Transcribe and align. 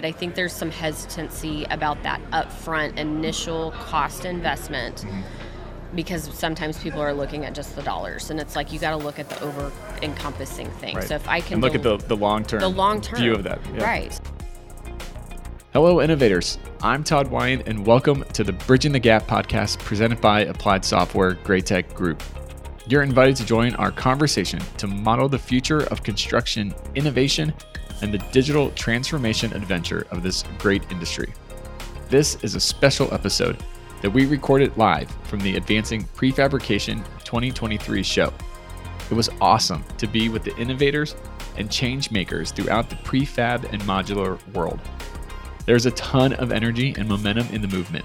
I 0.00 0.12
think 0.12 0.36
there's 0.36 0.52
some 0.52 0.70
hesitancy 0.70 1.64
about 1.70 2.04
that 2.04 2.20
upfront 2.30 2.98
initial 2.98 3.72
cost 3.72 4.24
investment 4.24 4.98
mm-hmm. 4.98 5.22
because 5.96 6.32
sometimes 6.38 6.78
people 6.78 7.00
are 7.00 7.12
looking 7.12 7.44
at 7.44 7.52
just 7.52 7.74
the 7.74 7.82
dollars 7.82 8.30
and 8.30 8.38
it's 8.38 8.54
like 8.54 8.72
you 8.72 8.78
got 8.78 8.92
to 8.92 8.96
look 8.96 9.18
at 9.18 9.28
the 9.28 9.42
over 9.42 9.72
encompassing 10.00 10.70
thing. 10.70 10.94
Right. 10.94 11.02
So 11.02 11.16
if 11.16 11.28
I 11.28 11.40
can 11.40 11.54
and 11.54 11.62
look 11.62 11.74
at 11.74 11.82
the, 11.82 11.96
the 11.96 12.14
long 12.14 12.44
term 12.44 12.60
the 12.60 12.68
long 12.68 13.00
term 13.00 13.18
view 13.18 13.34
of 13.34 13.42
that. 13.42 13.58
yeah. 13.74 13.82
Right. 13.82 14.20
Hello, 15.72 16.00
innovators. 16.00 16.58
I'm 16.80 17.02
Todd 17.02 17.26
Wyant, 17.26 17.66
and 17.66 17.84
welcome 17.84 18.22
to 18.34 18.44
the 18.44 18.52
Bridging 18.52 18.92
the 18.92 19.00
Gap 19.00 19.26
podcast 19.26 19.80
presented 19.80 20.20
by 20.20 20.42
Applied 20.42 20.84
Software 20.84 21.34
GRAITEC 21.34 21.92
Group. 21.94 22.22
You're 22.86 23.02
invited 23.02 23.34
to 23.34 23.44
join 23.44 23.74
our 23.74 23.90
conversation 23.90 24.60
to 24.76 24.86
model 24.86 25.28
the 25.28 25.40
future 25.40 25.80
of 25.88 26.04
construction 26.04 26.72
innovation 26.94 27.52
and 28.02 28.12
the 28.12 28.18
digital 28.32 28.70
transformation 28.72 29.52
adventure 29.52 30.06
of 30.10 30.22
this 30.22 30.44
great 30.58 30.90
industry. 30.90 31.32
This 32.08 32.36
is 32.42 32.54
a 32.54 32.60
special 32.60 33.12
episode 33.12 33.62
that 34.02 34.10
we 34.10 34.26
recorded 34.26 34.76
live 34.76 35.10
from 35.24 35.40
the 35.40 35.56
Advancing 35.56 36.04
Prefabrication 36.04 37.04
2023 37.24 38.02
show. 38.02 38.32
It 39.10 39.14
was 39.14 39.28
awesome 39.40 39.84
to 39.98 40.06
be 40.06 40.28
with 40.28 40.44
the 40.44 40.56
innovators 40.56 41.16
and 41.56 41.70
change 41.70 42.10
makers 42.10 42.52
throughout 42.52 42.88
the 42.88 42.96
prefab 42.96 43.64
and 43.72 43.82
modular 43.82 44.38
world. 44.54 44.80
There's 45.66 45.86
a 45.86 45.90
ton 45.92 46.32
of 46.34 46.52
energy 46.52 46.94
and 46.96 47.08
momentum 47.08 47.48
in 47.48 47.60
the 47.60 47.68
movement. 47.68 48.04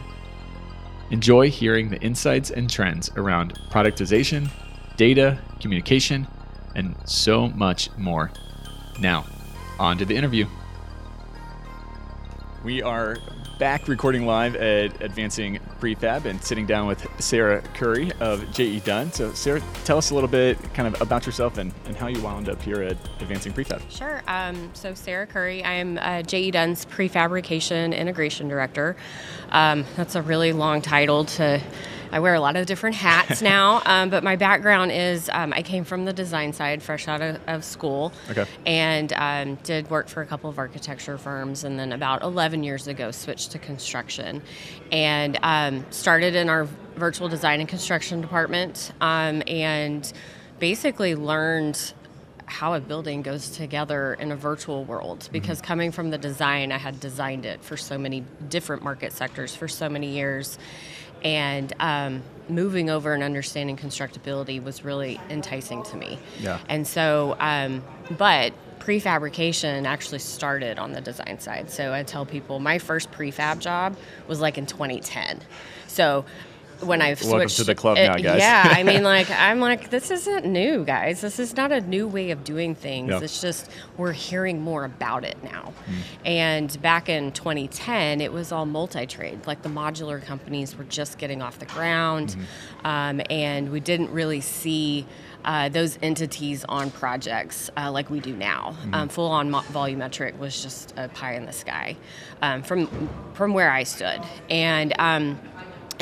Enjoy 1.11 1.49
hearing 1.49 1.89
the 1.89 2.01
insights 2.01 2.49
and 2.49 2.69
trends 2.69 3.11
around 3.15 3.53
productization, 3.69 4.49
data, 4.97 5.37
communication, 5.59 6.27
and 6.75 6.95
so 7.05 7.49
much 7.49 7.89
more. 7.97 8.31
Now, 8.99 9.25
on 9.83 9.97
to 9.97 10.05
the 10.05 10.15
interview. 10.15 10.47
We 12.63 12.81
are 12.81 13.17
back 13.59 13.89
recording 13.89 14.25
live 14.25 14.55
at 14.55 15.01
Advancing 15.01 15.59
Prefab 15.81 16.23
and 16.23 16.41
sitting 16.41 16.65
down 16.65 16.87
with 16.87 17.05
Sara 17.21 17.61
Curry 17.73 18.13
of 18.21 18.49
JE 18.53 18.79
Dunn. 18.79 19.11
So, 19.11 19.33
Sara, 19.33 19.61
tell 19.83 19.97
us 19.97 20.11
a 20.11 20.13
little 20.13 20.29
bit 20.29 20.57
kind 20.73 20.87
of 20.87 21.01
about 21.01 21.25
yourself 21.25 21.57
and, 21.57 21.73
and 21.85 21.97
how 21.97 22.07
you 22.07 22.21
wound 22.21 22.47
up 22.47 22.61
here 22.61 22.81
at 22.81 22.95
Advancing 23.19 23.51
Prefab. 23.51 23.81
Sure. 23.89 24.23
Um, 24.25 24.69
so 24.73 24.93
Sara 24.93 25.27
Curry, 25.27 25.65
I 25.65 25.73
am 25.73 25.99
uh, 26.01 26.21
JE 26.21 26.51
Dunn's 26.51 26.85
prefabrication 26.85 27.93
integration 27.95 28.47
director. 28.47 28.95
Um, 29.51 29.83
that's 29.97 30.15
a 30.15 30.21
really 30.21 30.53
long 30.53 30.81
title 30.81 31.25
to. 31.25 31.61
I 32.13 32.19
wear 32.19 32.35
a 32.35 32.39
lot 32.39 32.55
of 32.55 32.67
different 32.67 32.95
hats 32.95 33.41
now, 33.53 33.81
um, 33.87 34.11
but 34.11 34.23
my 34.23 34.35
background 34.35 34.91
is 34.91 35.31
um, 35.33 35.51
I 35.51 35.63
came 35.63 35.83
from 35.83 36.05
the 36.05 36.13
design 36.13 36.53
side, 36.53 36.83
fresh 36.83 37.07
out 37.07 37.23
of, 37.23 37.39
of 37.47 37.65
school, 37.65 38.13
Okay. 38.29 38.45
and 38.67 39.11
um, 39.13 39.55
did 39.63 39.89
work 39.89 40.07
for 40.07 40.21
a 40.21 40.25
couple 40.27 40.47
of 40.47 40.59
architecture 40.59 41.17
firms, 41.17 41.63
and 41.63 41.79
then 41.79 41.91
about 41.91 42.21
11 42.21 42.63
years 42.63 42.87
ago 42.87 43.09
switched 43.09 43.49
to 43.53 43.59
construction, 43.59 44.43
and 44.91 45.39
um, 45.41 45.83
started 45.89 46.35
in 46.35 46.49
our 46.49 46.65
virtual 46.97 47.29
design 47.29 47.59
and 47.59 47.67
construction 47.67 48.21
department, 48.21 48.91
um, 49.01 49.41
and 49.47 50.13
basically 50.59 51.15
learned 51.15 51.93
how 52.45 52.75
a 52.75 52.79
building 52.79 53.23
goes 53.23 53.49
together 53.49 54.13
in 54.13 54.31
a 54.31 54.35
virtual 54.35 54.83
world. 54.85 55.27
Because 55.31 55.61
coming 55.61 55.91
from 55.91 56.11
the 56.11 56.17
design 56.19 56.71
i 56.71 56.77
had 56.77 56.99
designed 56.99 57.45
it 57.45 57.63
for 57.63 57.75
so 57.75 57.97
many 57.97 58.23
different 58.49 58.83
market 58.83 59.13
sectors 59.13 59.55
for 59.55 59.67
so 59.67 59.89
many 59.89 60.09
years 60.11 60.59
and 61.23 61.73
um, 61.79 62.21
moving 62.49 62.89
over 62.89 63.13
and 63.13 63.23
understanding 63.23 63.77
constructability 63.77 64.61
was 64.63 64.83
really 64.83 65.19
enticing 65.29 65.83
to 65.83 65.97
me. 65.97 66.19
Yeah. 66.39 66.59
and 66.69 66.87
so 66.87 67.35
um, 67.39 67.83
but 68.17 68.53
prefabrication 68.79 69.85
actually 69.85 70.19
started 70.19 70.77
on 70.77 70.91
the 70.91 70.99
design 70.99 71.39
side. 71.39 71.69
So 71.71 71.93
i 71.93 72.03
tell 72.03 72.25
people 72.25 72.59
my 72.59 72.79
first 72.79 73.11
prefab 73.11 73.59
job 73.59 73.95
was 74.27 74.41
like 74.41 74.57
in 74.57 74.65
2010 74.65 75.39
so 75.87 76.25
when 76.85 77.01
I've 77.01 77.19
switched 77.19 77.31
Welcome 77.33 77.49
to 77.49 77.63
the 77.63 77.75
club 77.75 77.97
now, 77.97 78.15
guys. 78.15 78.39
Yeah, 78.39 78.67
I 78.69 78.83
mean, 78.83 79.03
like 79.15 79.29
I'm 79.31 79.59
like, 79.59 79.89
this 79.89 80.11
isn't 80.11 80.45
new, 80.45 80.83
guys. 80.85 81.21
This 81.21 81.39
is 81.39 81.55
not 81.55 81.71
a 81.71 81.81
new 81.81 82.07
way 82.07 82.31
of 82.31 82.43
doing 82.43 82.75
things. 82.75 83.11
It's 83.21 83.41
just 83.41 83.69
we're 83.97 84.11
hearing 84.13 84.61
more 84.61 84.85
about 84.85 85.23
it 85.23 85.41
now. 85.43 85.73
Mm. 85.85 85.93
And 86.25 86.81
back 86.81 87.09
in 87.09 87.31
2010, 87.31 88.21
it 88.21 88.31
was 88.31 88.51
all 88.51 88.65
multi-trade. 88.65 89.45
Like 89.47 89.61
the 89.61 89.69
modular 89.69 90.23
companies 90.23 90.75
were 90.77 90.83
just 90.85 91.17
getting 91.17 91.41
off 91.41 91.59
the 91.59 91.65
ground, 91.65 92.29
Mm-hmm. 92.29 92.87
um, 92.87 93.21
and 93.29 93.71
we 93.71 93.79
didn't 93.79 94.11
really 94.11 94.41
see. 94.41 95.05
Uh, 95.45 95.67
those 95.67 95.99
entities 96.01 96.63
on 96.69 96.89
projects 96.89 97.69
uh, 97.75 97.91
like 97.91 98.09
we 98.09 98.21
do 98.21 98.33
now. 98.33 98.77
Mm-hmm. 98.79 98.93
Um, 98.93 99.09
full 99.09 99.27
on 99.29 99.51
mo- 99.51 99.59
volumetric 99.73 100.37
was 100.37 100.63
just 100.63 100.93
a 100.95 101.09
pie 101.09 101.33
in 101.35 101.45
the 101.45 101.51
sky 101.51 101.97
um, 102.41 102.63
from 102.63 103.09
from 103.33 103.53
where 103.53 103.69
I 103.69 103.83
stood, 103.83 104.21
and 104.49 104.93
um, 104.99 105.37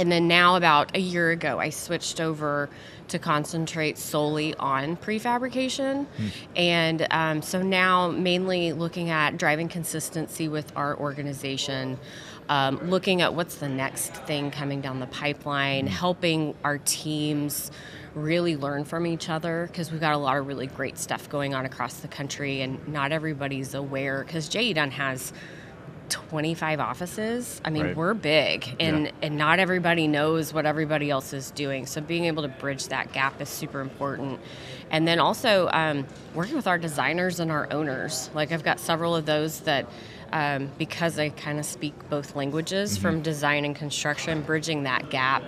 and 0.01 0.11
then 0.11 0.27
now, 0.27 0.55
about 0.55 0.95
a 0.95 0.99
year 0.99 1.29
ago, 1.29 1.59
I 1.59 1.69
switched 1.69 2.19
over 2.19 2.71
to 3.09 3.19
concentrate 3.19 3.99
solely 3.99 4.55
on 4.55 4.97
prefabrication. 4.97 6.07
And 6.55 7.05
um, 7.11 7.43
so 7.43 7.61
now, 7.61 8.07
mainly 8.07 8.73
looking 8.73 9.11
at 9.11 9.37
driving 9.37 9.69
consistency 9.69 10.47
with 10.47 10.75
our 10.75 10.97
organization, 10.97 11.99
um, 12.49 12.79
looking 12.89 13.21
at 13.21 13.35
what's 13.35 13.57
the 13.57 13.69
next 13.69 14.15
thing 14.25 14.49
coming 14.49 14.81
down 14.81 14.99
the 14.99 15.05
pipeline, 15.05 15.85
helping 15.85 16.55
our 16.63 16.79
teams 16.79 17.69
really 18.15 18.57
learn 18.57 18.83
from 18.83 19.05
each 19.05 19.29
other 19.29 19.67
because 19.67 19.91
we've 19.91 20.01
got 20.01 20.13
a 20.13 20.17
lot 20.17 20.35
of 20.35 20.47
really 20.47 20.65
great 20.65 20.97
stuff 20.97 21.29
going 21.29 21.53
on 21.53 21.67
across 21.67 21.97
the 21.97 22.07
country, 22.07 22.61
and 22.61 22.87
not 22.87 23.11
everybody's 23.11 23.75
aware 23.75 24.23
because 24.23 24.49
JE 24.49 24.73
Dunn 24.73 24.89
has 24.89 25.31
25 26.11 26.79
offices. 26.79 27.59
I 27.65 27.69
mean, 27.71 27.83
Right. 27.87 27.95
we're 27.95 28.13
big 28.13 28.75
and 28.79 29.05
Yeah. 29.05 29.11
and 29.23 29.37
not 29.37 29.59
everybody 29.59 30.07
knows 30.07 30.53
what 30.53 30.65
everybody 30.65 31.09
else 31.09 31.33
is 31.33 31.49
doing. 31.51 31.85
So 31.87 32.01
being 32.01 32.25
able 32.25 32.43
to 32.43 32.49
bridge 32.49 32.87
that 32.89 33.11
gap 33.13 33.41
is 33.41 33.49
super 33.49 33.79
important. 33.81 34.39
And 34.91 35.07
then 35.07 35.19
also 35.19 35.69
um, 35.71 36.05
working 36.35 36.55
with 36.55 36.67
our 36.67 36.77
designers 36.77 37.39
and 37.39 37.49
our 37.49 37.67
owners. 37.71 38.29
Like 38.35 38.51
I've 38.51 38.63
got 38.63 38.79
several 38.79 39.15
of 39.15 39.25
those 39.25 39.61
that 39.61 39.87
um, 40.33 40.69
because 40.77 41.19
I 41.19 41.29
kind 41.29 41.59
of 41.59 41.65
speak 41.65 41.93
both 42.09 42.35
languages 42.35 42.97
from 42.97 43.21
design 43.21 43.65
and 43.65 43.75
construction, 43.75 44.41
bridging 44.41 44.83
that 44.83 45.09
gap 45.09 45.43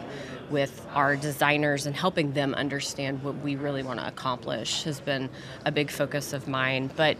with 0.50 0.85
our 0.94 1.16
designers 1.16 1.85
and 1.85 1.95
helping 1.95 2.34
them 2.34 2.53
understand 2.53 3.24
what 3.24 3.35
we 3.40 3.56
really 3.56 3.81
want 3.81 4.00
to 4.00 4.07
accomplish 4.07 4.84
has 4.84 5.00
been 5.00 5.30
a 5.66 5.72
big 5.72 5.90
focus 5.90 6.34
of 6.34 6.47
mine. 6.50 6.90
But 6.97 7.16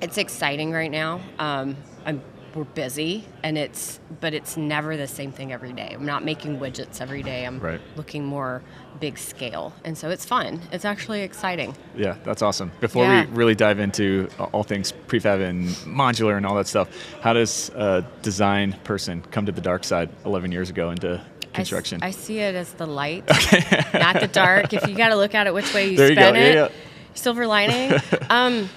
it's 0.00 0.18
exciting 0.18 0.70
right 0.72 0.90
now. 0.90 1.20
Um, 1.38 1.76
I'm, 2.06 2.22
we're 2.54 2.64
busy, 2.64 3.24
and 3.42 3.58
it's 3.58 3.98
but 4.20 4.32
it's 4.34 4.56
never 4.56 4.96
the 4.96 5.06
same 5.08 5.32
thing 5.32 5.52
every 5.52 5.72
day. 5.72 5.90
I'm 5.94 6.06
not 6.06 6.24
making 6.24 6.58
widgets 6.58 7.00
every 7.00 7.22
day. 7.22 7.44
I'm 7.44 7.58
Right. 7.60 7.80
looking 7.96 8.24
more 8.24 8.62
big 9.00 9.18
scale, 9.18 9.72
and 9.84 9.98
so 9.98 10.10
it's 10.10 10.24
fun. 10.24 10.60
It's 10.72 10.84
actually 10.84 11.22
exciting. 11.22 11.74
Yeah, 11.96 12.14
that's 12.24 12.42
awesome. 12.42 12.70
Before 12.80 13.04
Yeah. 13.04 13.24
we 13.26 13.32
really 13.32 13.54
dive 13.54 13.80
into 13.80 14.28
all 14.52 14.62
things 14.62 14.92
prefab 15.08 15.40
and 15.40 15.68
modular 15.86 16.36
and 16.36 16.46
all 16.46 16.54
that 16.56 16.66
stuff, 16.68 16.88
how 17.20 17.32
does 17.32 17.70
a 17.74 18.04
design 18.22 18.76
person 18.84 19.22
come 19.30 19.46
to 19.46 19.52
the 19.52 19.60
dark 19.60 19.82
side 19.84 20.08
11 20.24 20.52
years 20.52 20.70
ago 20.70 20.90
into 20.90 21.20
construction? 21.52 21.98
I, 22.02 22.10
see 22.12 22.38
it 22.38 22.54
as 22.54 22.72
the 22.74 22.86
light, 22.86 23.24
not 23.94 24.20
the 24.20 24.28
dark. 24.30 24.72
If 24.72 24.86
you 24.88 24.94
got 24.94 25.08
to 25.08 25.16
look 25.16 25.34
at 25.34 25.46
it 25.48 25.54
which 25.54 25.72
way 25.74 25.88
you 25.90 25.96
There 25.96 26.08
you 26.10 26.14
spin 26.14 26.34
Yeah, 26.36 26.40
it, 26.40 26.54
yeah. 26.54 26.68
silver 27.14 27.46
lining. 27.46 28.00
um, 28.30 28.68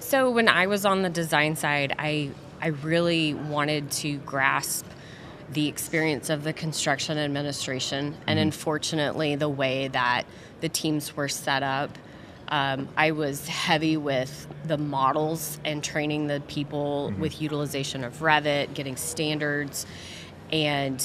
so 0.00 0.30
when 0.30 0.48
I 0.48 0.66
was 0.66 0.84
on 0.84 1.02
the 1.02 1.08
design 1.10 1.54
side, 1.54 1.94
I 1.98 2.30
I 2.60 2.68
really 2.68 3.34
wanted 3.34 3.90
to 3.92 4.18
grasp 4.18 4.86
the 5.52 5.66
experience 5.66 6.30
of 6.30 6.44
the 6.44 6.52
construction 6.52 7.18
administration, 7.18 8.14
and 8.26 8.38
mm-hmm. 8.38 8.48
unfortunately, 8.48 9.34
the 9.34 9.48
way 9.48 9.88
that 9.88 10.24
the 10.60 10.68
teams 10.68 11.16
were 11.16 11.28
set 11.28 11.62
up. 11.62 11.90
Um, 12.48 12.88
I 12.96 13.12
was 13.12 13.46
heavy 13.46 13.96
with 13.96 14.46
the 14.64 14.76
models 14.76 15.60
and 15.64 15.82
training 15.82 16.26
the 16.26 16.40
people 16.48 17.10
mm-hmm. 17.10 17.20
with 17.20 17.40
utilization 17.40 18.04
of 18.04 18.18
Revit, 18.18 18.74
getting 18.74 18.96
standards, 18.96 19.86
and 20.52 21.04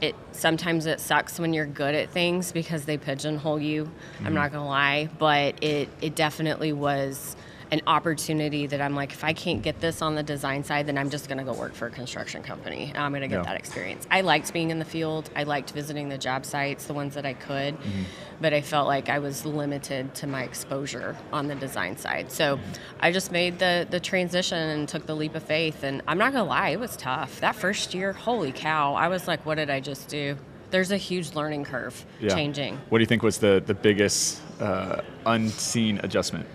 it 0.00 0.14
sometimes 0.32 0.86
it 0.86 1.00
sucks 1.00 1.38
when 1.38 1.52
you're 1.52 1.66
good 1.66 1.94
at 1.94 2.10
things 2.10 2.52
because 2.52 2.84
they 2.84 2.96
pigeonhole 2.98 3.60
you. 3.60 3.90
I'm 4.18 4.26
mm-hmm. 4.26 4.34
not 4.34 4.52
gonna 4.52 4.66
lie, 4.66 5.08
but 5.18 5.62
it 5.62 5.88
it 6.00 6.14
definitely 6.14 6.72
was 6.72 7.36
an 7.72 7.80
opportunity 7.88 8.66
that 8.66 8.80
I'm 8.80 8.94
like, 8.94 9.12
if 9.12 9.24
I 9.24 9.32
can't 9.32 9.60
get 9.60 9.80
this 9.80 10.00
on 10.00 10.14
the 10.14 10.22
design 10.22 10.62
side, 10.62 10.86
then 10.86 10.96
I'm 10.96 11.10
just 11.10 11.28
gonna 11.28 11.42
go 11.44 11.52
work 11.52 11.74
for 11.74 11.86
a 11.86 11.90
construction 11.90 12.42
company. 12.42 12.92
and 12.94 12.98
I'm 12.98 13.12
gonna 13.12 13.26
get 13.28 13.38
Yeah. 13.38 13.42
that 13.42 13.56
experience. 13.56 14.06
I 14.10 14.20
liked 14.20 14.52
being 14.52 14.70
in 14.70 14.78
the 14.78 14.84
field. 14.84 15.30
I 15.34 15.42
liked 15.42 15.72
visiting 15.72 16.08
the 16.08 16.18
job 16.18 16.44
sites, 16.46 16.86
the 16.86 16.94
ones 16.94 17.14
that 17.14 17.26
I 17.26 17.32
could, 17.34 17.74
Mm-hmm. 17.74 18.02
but 18.40 18.52
I 18.54 18.60
felt 18.60 18.86
like 18.86 19.08
I 19.08 19.18
was 19.18 19.44
limited 19.44 20.14
to 20.16 20.26
my 20.26 20.42
exposure 20.44 21.16
on 21.32 21.48
the 21.48 21.54
design 21.56 21.96
side. 21.96 22.30
So 22.30 22.58
I 23.00 23.10
just 23.10 23.32
made 23.32 23.58
the 23.58 23.86
the 23.90 23.98
transition 24.00 24.58
and 24.58 24.88
took 24.88 25.06
the 25.06 25.16
leap 25.16 25.34
of 25.34 25.42
faith. 25.42 25.82
And 25.82 26.02
I'm 26.06 26.18
not 26.18 26.32
gonna 26.32 26.44
lie, 26.44 26.70
it 26.70 26.80
was 26.80 26.96
tough. 26.96 27.40
That 27.40 27.56
first 27.56 27.94
year, 27.94 28.12
holy 28.12 28.52
cow, 28.52 28.94
I 28.94 29.08
was 29.08 29.26
like, 29.26 29.44
what 29.44 29.56
did 29.56 29.70
I 29.70 29.80
just 29.80 30.08
do? 30.08 30.36
There's 30.70 30.90
a 30.92 30.96
huge 30.96 31.34
learning 31.34 31.64
curve 31.64 32.04
Yeah. 32.20 32.34
changing. 32.34 32.78
What 32.90 32.98
do 32.98 33.02
you 33.02 33.06
think 33.06 33.22
was 33.22 33.38
the, 33.38 33.62
the 33.64 33.74
biggest 33.74 34.40
uh, 34.60 35.00
unseen 35.24 36.00
adjustment? 36.02 36.46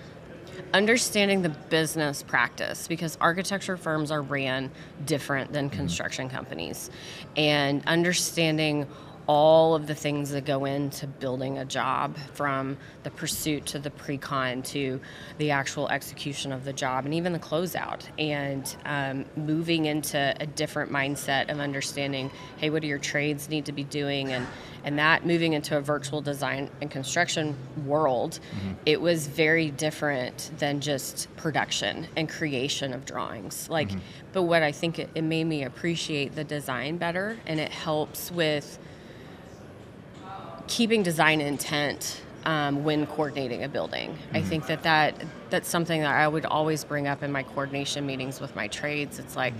Understanding 0.74 1.42
the 1.42 1.50
business 1.50 2.24
practice 2.24 2.88
because 2.88 3.18
architecture 3.22 3.78
firms 3.78 4.12
are 4.12 4.22
ran 4.22 4.72
different 5.06 5.52
than 5.52 5.70
mm-hmm. 5.70 5.78
construction 5.78 6.30
companies 6.30 6.90
and 7.36 7.84
understanding 7.88 8.88
all 9.28 9.76
of 9.76 9.88
the 9.88 9.96
things 9.96 10.32
that 10.32 10.46
go 10.46 10.66
into 10.66 11.08
building 11.08 11.58
a 11.58 11.66
job 11.66 12.18
from 12.34 12.78
the 13.04 13.12
pursuit 13.12 13.66
to 13.68 13.80
the 13.80 13.92
pre-con 13.92 14.62
to 14.62 15.00
the 15.38 15.52
actual 15.52 15.88
execution 15.90 16.52
of 16.52 16.66
the 16.66 16.74
job 16.74 17.06
and 17.06 17.14
even 17.14 17.34
the 17.34 17.40
closeout 17.40 18.02
and 18.18 18.76
um, 18.86 19.26
moving 19.36 19.86
into 19.86 20.36
a 20.40 20.46
different 20.46 20.92
mindset 20.92 21.50
of 21.52 21.60
understanding 21.60 22.32
hey 22.58 22.70
what 22.70 22.82
do 22.82 22.88
your 22.88 22.98
trades 22.98 23.50
need 23.50 23.66
to 23.66 23.72
be 23.72 23.84
doing 23.84 24.32
and 24.32 24.46
and 24.84 24.98
that 24.98 25.26
moving 25.26 25.54
into 25.54 25.78
a 25.78 25.82
virtual 25.82 26.22
design 26.22 26.70
and 26.82 26.90
construction 26.90 27.56
world 27.86 28.40
mm-hmm. 28.56 28.74
it 28.86 29.00
was 29.00 29.28
very 29.28 29.70
different 29.70 30.52
than 30.58 30.80
just 30.80 31.34
production 31.36 32.08
and 32.16 32.28
creation 32.30 32.94
of 32.94 33.06
drawings 33.06 33.70
like 33.70 33.90
mm-hmm. 33.90 34.00
but 34.34 34.44
what 34.44 34.64
i 34.64 34.72
think 34.72 35.00
it, 35.00 35.10
it 35.14 35.22
made 35.22 35.46
me 35.46 35.64
appreciate 35.64 36.36
the 36.36 36.44
design 36.44 36.98
better 36.98 37.38
and 37.46 37.60
it 37.60 37.72
helps 37.72 38.32
with 38.32 38.80
keeping 40.72 41.04
design 41.04 41.42
intent 41.42 42.22
um, 42.46 42.86
when 42.86 43.06
coordinating 43.06 43.64
a 43.66 43.70
building. 43.70 44.12
Mm-hmm. 44.12 44.38
I 44.38 44.42
think 44.42 44.68
that, 44.68 44.84
that 44.84 45.16
that's 45.50 45.68
something 45.68 46.00
that 46.00 46.16
I 46.16 46.26
would 46.26 46.46
always 46.46 46.86
bring 46.86 47.08
up 47.08 47.24
in 47.24 47.32
my 47.32 47.44
coordination 47.44 48.06
meetings 48.06 48.40
with 48.40 48.56
my 48.56 48.70
trades. 48.70 49.20
It's 49.20 49.36
like, 49.36 49.54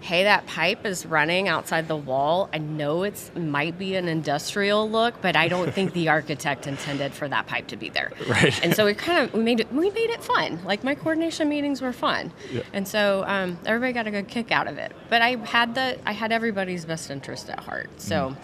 hey, 0.00 0.24
that 0.24 0.46
pipe 0.46 0.86
is 0.86 1.04
running 1.04 1.48
outside 1.48 1.86
the 1.86 1.96
wall. 1.96 2.48
I 2.50 2.58
know 2.58 3.02
it 3.02 3.30
might 3.36 3.76
be 3.76 3.94
an 3.96 4.08
industrial 4.08 4.88
look, 4.88 5.20
but 5.20 5.36
I 5.36 5.48
don't 5.48 5.70
think 5.70 5.92
the 5.92 6.08
architect 6.16 6.66
intended 6.66 7.12
for 7.12 7.28
that 7.28 7.46
pipe 7.46 7.66
to 7.66 7.76
be 7.76 7.90
there. 7.90 8.10
Right. 8.26 8.58
And 8.64 8.74
so 8.74 8.86
we 8.86 8.94
kind 8.94 9.28
of 9.28 9.34
we 9.34 9.42
made 9.42 9.60
it 9.60 9.70
we 9.70 9.90
made 9.90 10.10
it 10.10 10.24
fun. 10.24 10.64
Like 10.64 10.82
my 10.82 10.94
coordination 10.94 11.50
meetings 11.50 11.82
were 11.82 11.92
fun, 11.92 12.32
yeah. 12.50 12.62
and 12.72 12.88
so 12.88 13.22
um, 13.26 13.58
everybody 13.66 13.92
got 13.92 14.06
a 14.06 14.10
good 14.10 14.28
kick 14.28 14.50
out 14.50 14.66
of 14.66 14.78
it. 14.78 14.92
But 15.10 15.20
I 15.20 15.36
had 15.36 15.74
the 15.74 15.98
I 16.06 16.12
had 16.12 16.32
everybody's 16.32 16.86
best 16.86 17.10
interest 17.10 17.50
at 17.50 17.60
heart. 17.60 17.90
So. 17.98 18.30
Mm 18.30 18.36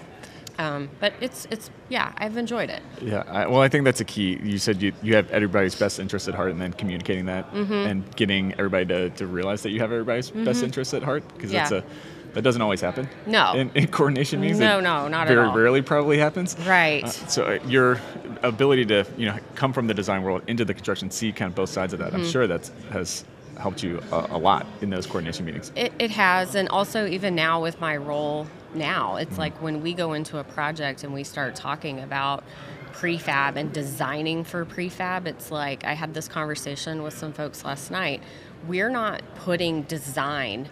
um, 0.60 0.90
but 1.00 1.14
it's 1.22 1.46
it's 1.50 1.70
yeah, 1.88 2.12
I've 2.18 2.36
enjoyed 2.36 2.68
it. 2.68 2.82
Yeah, 3.00 3.24
I, 3.26 3.46
well, 3.46 3.62
I 3.62 3.68
think 3.68 3.84
that's 3.84 4.00
a 4.00 4.04
key. 4.04 4.38
You 4.42 4.58
said 4.58 4.82
you, 4.82 4.92
you 5.02 5.16
have 5.16 5.30
everybody's 5.30 5.74
best 5.74 5.98
interest 5.98 6.28
at 6.28 6.34
heart, 6.34 6.50
and 6.50 6.60
then 6.60 6.74
communicating 6.74 7.24
that 7.26 7.50
mm-hmm. 7.50 7.72
and 7.72 8.16
getting 8.16 8.52
everybody 8.52 8.84
to, 8.86 9.10
to 9.10 9.26
realize 9.26 9.62
that 9.62 9.70
you 9.70 9.80
have 9.80 9.90
everybody's 9.90 10.30
mm-hmm. 10.30 10.44
best 10.44 10.62
interest 10.62 10.92
at 10.92 11.02
heart 11.02 11.24
because 11.34 11.50
yeah. 11.50 11.60
that's 11.60 11.72
a 11.72 12.34
that 12.34 12.42
doesn't 12.42 12.60
always 12.60 12.80
happen. 12.82 13.08
No. 13.26 13.54
In, 13.54 13.70
in 13.74 13.88
coordination 13.88 14.40
meetings. 14.40 14.60
No, 14.60 14.80
no, 14.80 15.08
not 15.08 15.26
very 15.26 15.40
at 15.40 15.46
all. 15.46 15.52
Very 15.52 15.64
rarely 15.64 15.82
probably 15.82 16.18
happens. 16.18 16.56
Right. 16.60 17.04
Uh, 17.04 17.08
so 17.08 17.44
uh, 17.44 17.58
your 17.66 17.98
ability 18.42 18.84
to 18.86 19.06
you 19.16 19.26
know 19.26 19.38
come 19.54 19.72
from 19.72 19.86
the 19.86 19.94
design 19.94 20.22
world 20.22 20.42
into 20.46 20.66
the 20.66 20.74
construction, 20.74 21.10
see 21.10 21.32
kind 21.32 21.50
of 21.50 21.54
both 21.54 21.70
sides 21.70 21.94
of 21.94 22.00
that. 22.00 22.12
Mm-hmm. 22.12 22.22
I'm 22.22 22.28
sure 22.28 22.46
that 22.46 22.70
has 22.90 23.24
helped 23.60 23.82
you 23.82 24.02
a, 24.10 24.28
a, 24.30 24.38
lot 24.38 24.66
in 24.80 24.90
those 24.90 25.06
coordination 25.06 25.44
meetings. 25.44 25.70
It, 25.76 25.92
it 25.98 26.10
has, 26.10 26.54
and 26.54 26.68
also 26.70 27.06
even 27.06 27.34
now 27.34 27.62
with 27.62 27.80
my 27.80 27.96
role 27.96 28.46
now. 28.74 29.16
It's 29.16 29.32
mm-hmm. 29.32 29.40
like 29.40 29.62
when 29.62 29.82
we 29.82 29.94
go 29.94 30.14
into 30.14 30.38
a 30.38 30.44
project 30.44 31.04
and 31.04 31.12
we 31.12 31.24
start 31.24 31.54
talking 31.54 32.00
about 32.00 32.44
prefab 32.92 33.56
and 33.56 33.72
designing 33.72 34.44
for 34.44 34.64
prefab, 34.64 35.26
it's 35.26 35.50
like 35.50 35.84
I 35.84 35.92
had 35.94 36.14
this 36.14 36.28
conversation 36.28 37.02
with 37.02 37.16
some 37.16 37.32
folks 37.32 37.64
last 37.64 37.90
night. 37.90 38.22
We're 38.66 38.90
not 38.90 39.22
putting 39.36 39.82
design 39.82 40.68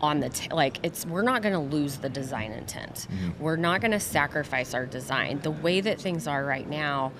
on 0.00 0.18
the 0.18 0.28
t- 0.28 0.48
like 0.52 0.78
it's 0.82 1.06
we're 1.06 1.22
not 1.22 1.42
going 1.42 1.54
to 1.54 1.76
lose 1.76 1.98
the 1.98 2.08
design 2.08 2.52
intent. 2.52 3.06
Mm-hmm. 3.10 3.42
We're 3.42 3.56
not 3.56 3.80
going 3.80 3.92
to 3.92 4.00
sacrifice 4.00 4.74
our 4.74 4.84
design. 4.84 5.40
The 5.42 5.50
way 5.50 5.80
that 5.80 6.00
things 6.00 6.26
are 6.26 6.44
right 6.44 6.68
now, 6.68 7.12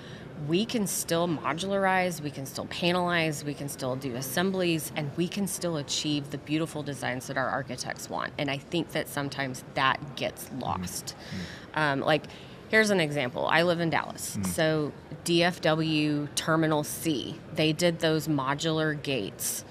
we 0.48 0.64
can 0.64 0.86
still 0.86 1.28
modularize, 1.28 2.20
we 2.20 2.30
can 2.30 2.46
still 2.46 2.66
panelize, 2.66 3.44
we 3.44 3.54
can 3.54 3.68
still 3.68 3.96
do 3.96 4.14
assemblies, 4.16 4.92
and 4.96 5.10
we 5.16 5.28
can 5.28 5.46
still 5.46 5.76
achieve 5.76 6.30
the 6.30 6.38
beautiful 6.38 6.82
designs 6.82 7.26
that 7.28 7.36
our 7.36 7.48
architects 7.48 8.10
want. 8.10 8.32
And 8.38 8.50
I 8.50 8.58
think 8.58 8.90
that 8.92 9.08
sometimes 9.08 9.64
that 9.74 10.16
gets 10.16 10.50
lost. 10.58 11.14
Mm-hmm. 11.16 11.78
Um, 11.78 12.00
like, 12.00 12.24
here's 12.68 12.90
an 12.90 13.00
example 13.00 13.46
I 13.46 13.62
live 13.62 13.80
in 13.80 13.90
Dallas. 13.90 14.32
Mm-hmm. 14.32 14.44
So, 14.50 14.92
DFW 15.24 16.34
Terminal 16.34 16.82
C, 16.82 17.38
they 17.54 17.72
did 17.72 18.00
those 18.00 18.26
modular 18.26 19.00
gates. 19.00 19.64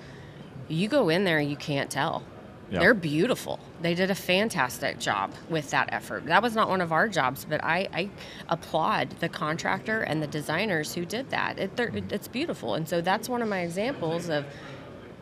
You 0.70 0.88
go 0.88 1.10
in 1.10 1.26
there, 1.26 1.42
you 1.42 1.58
can't 1.58 1.90
tell. 1.90 2.24
Yep. 2.72 2.80
They're 2.80 2.94
beautiful. 2.94 3.60
They 3.82 3.94
did 3.94 4.10
a 4.12 4.16
fantastic 4.16 4.98
job 4.98 5.34
with 5.50 5.72
that 5.72 5.90
effort. 5.92 6.26
That 6.26 6.42
was 6.42 6.56
not 6.56 6.70
one 6.70 6.80
of 6.80 6.94
our 6.94 7.10
jobs, 7.10 7.46
but 7.48 7.62
I, 7.64 7.90
I 7.94 8.10
applaud 8.48 9.10
the 9.20 9.28
contractor 9.28 10.02
and 10.04 10.24
the 10.24 10.28
designers 10.28 10.96
who 10.96 11.04
did 11.04 11.30
that. 11.32 11.60
It, 11.60 11.76
mm-hmm. 11.76 12.14
it's 12.14 12.30
beautiful. 12.30 12.76
And 12.76 12.88
so 12.88 13.02
that's 13.02 13.28
one 13.28 13.42
of 13.42 13.50
my 13.50 13.60
examples 13.60 14.30
of 14.30 14.46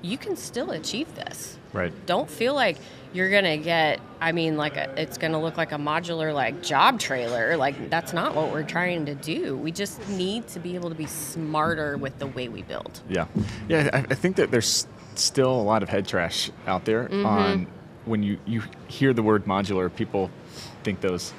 you 0.04 0.18
can 0.18 0.36
still 0.36 0.72
achieve 0.72 1.14
this. 1.16 1.58
Right. 1.74 1.92
Don't 2.06 2.30
feel 2.30 2.54
like 2.54 2.78
you're 3.14 3.30
gonna 3.30 3.58
get. 3.58 4.00
I 4.22 4.32
mean, 4.32 4.58
like 4.58 4.78
a, 4.78 4.94
it's 5.00 5.18
gonna 5.18 5.42
look 5.42 5.58
like 5.58 5.72
a 5.72 5.78
modular 5.78 6.34
like 6.34 6.64
job 6.64 7.00
trailer. 7.00 7.58
Like 7.58 7.90
that's 7.90 8.14
not 8.14 8.36
what 8.36 8.52
we're 8.52 8.64
trying 8.64 9.06
to 9.08 9.16
do. 9.16 9.56
We 9.56 9.72
just 9.72 10.08
need 10.10 10.48
to 10.50 10.60
be 10.60 10.76
able 10.76 10.90
to 10.90 10.96
be 10.96 11.06
smarter 11.06 11.98
with 11.98 12.18
the 12.20 12.28
way 12.28 12.48
we 12.48 12.64
build. 12.64 13.02
Yeah, 13.10 13.28
yeah. 13.68 13.90
I, 13.94 13.98
I 14.00 14.16
think 14.16 14.36
that 14.38 14.52
there's 14.52 14.88
still 15.20 15.52
a 15.52 15.64
lot 15.64 15.84
of 15.84 15.90
head 15.90 16.08
trash 16.08 16.50
out 16.68 16.86
there 16.86 17.06
mm-hmm. 17.06 17.26
on 17.26 17.68
when 18.06 18.24
you, 18.24 18.40
you 18.46 18.64
hear 18.88 19.14
the 19.14 19.24
word 19.24 19.46
modular, 19.46 19.94
people 19.94 20.32
think 20.84 21.02
those 21.02 21.34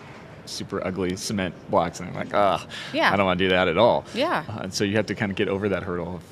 super 0.47 0.85
ugly 0.87 1.17
cement 1.17 1.55
blocks, 1.71 2.01
and 2.01 2.09
I'm 2.09 2.15
like, 2.15 2.35
ah, 2.35 2.67
yeah. 2.93 3.13
I 3.13 3.17
don't 3.17 3.27
want 3.27 3.39
to 3.39 3.45
do 3.45 3.51
that 3.51 3.69
at 3.69 3.79
all. 3.79 4.05
Yeah. 4.15 4.45
Uh, 4.49 4.61
and 4.65 4.75
so 4.75 4.85
you 4.85 4.97
have 4.97 5.07
to 5.07 5.15
kind 5.15 5.31
of 5.31 5.37
get 5.37 5.49
over 5.49 5.69
that 5.71 5.83
hurdle. 5.83 6.17
Of, 6.17 6.23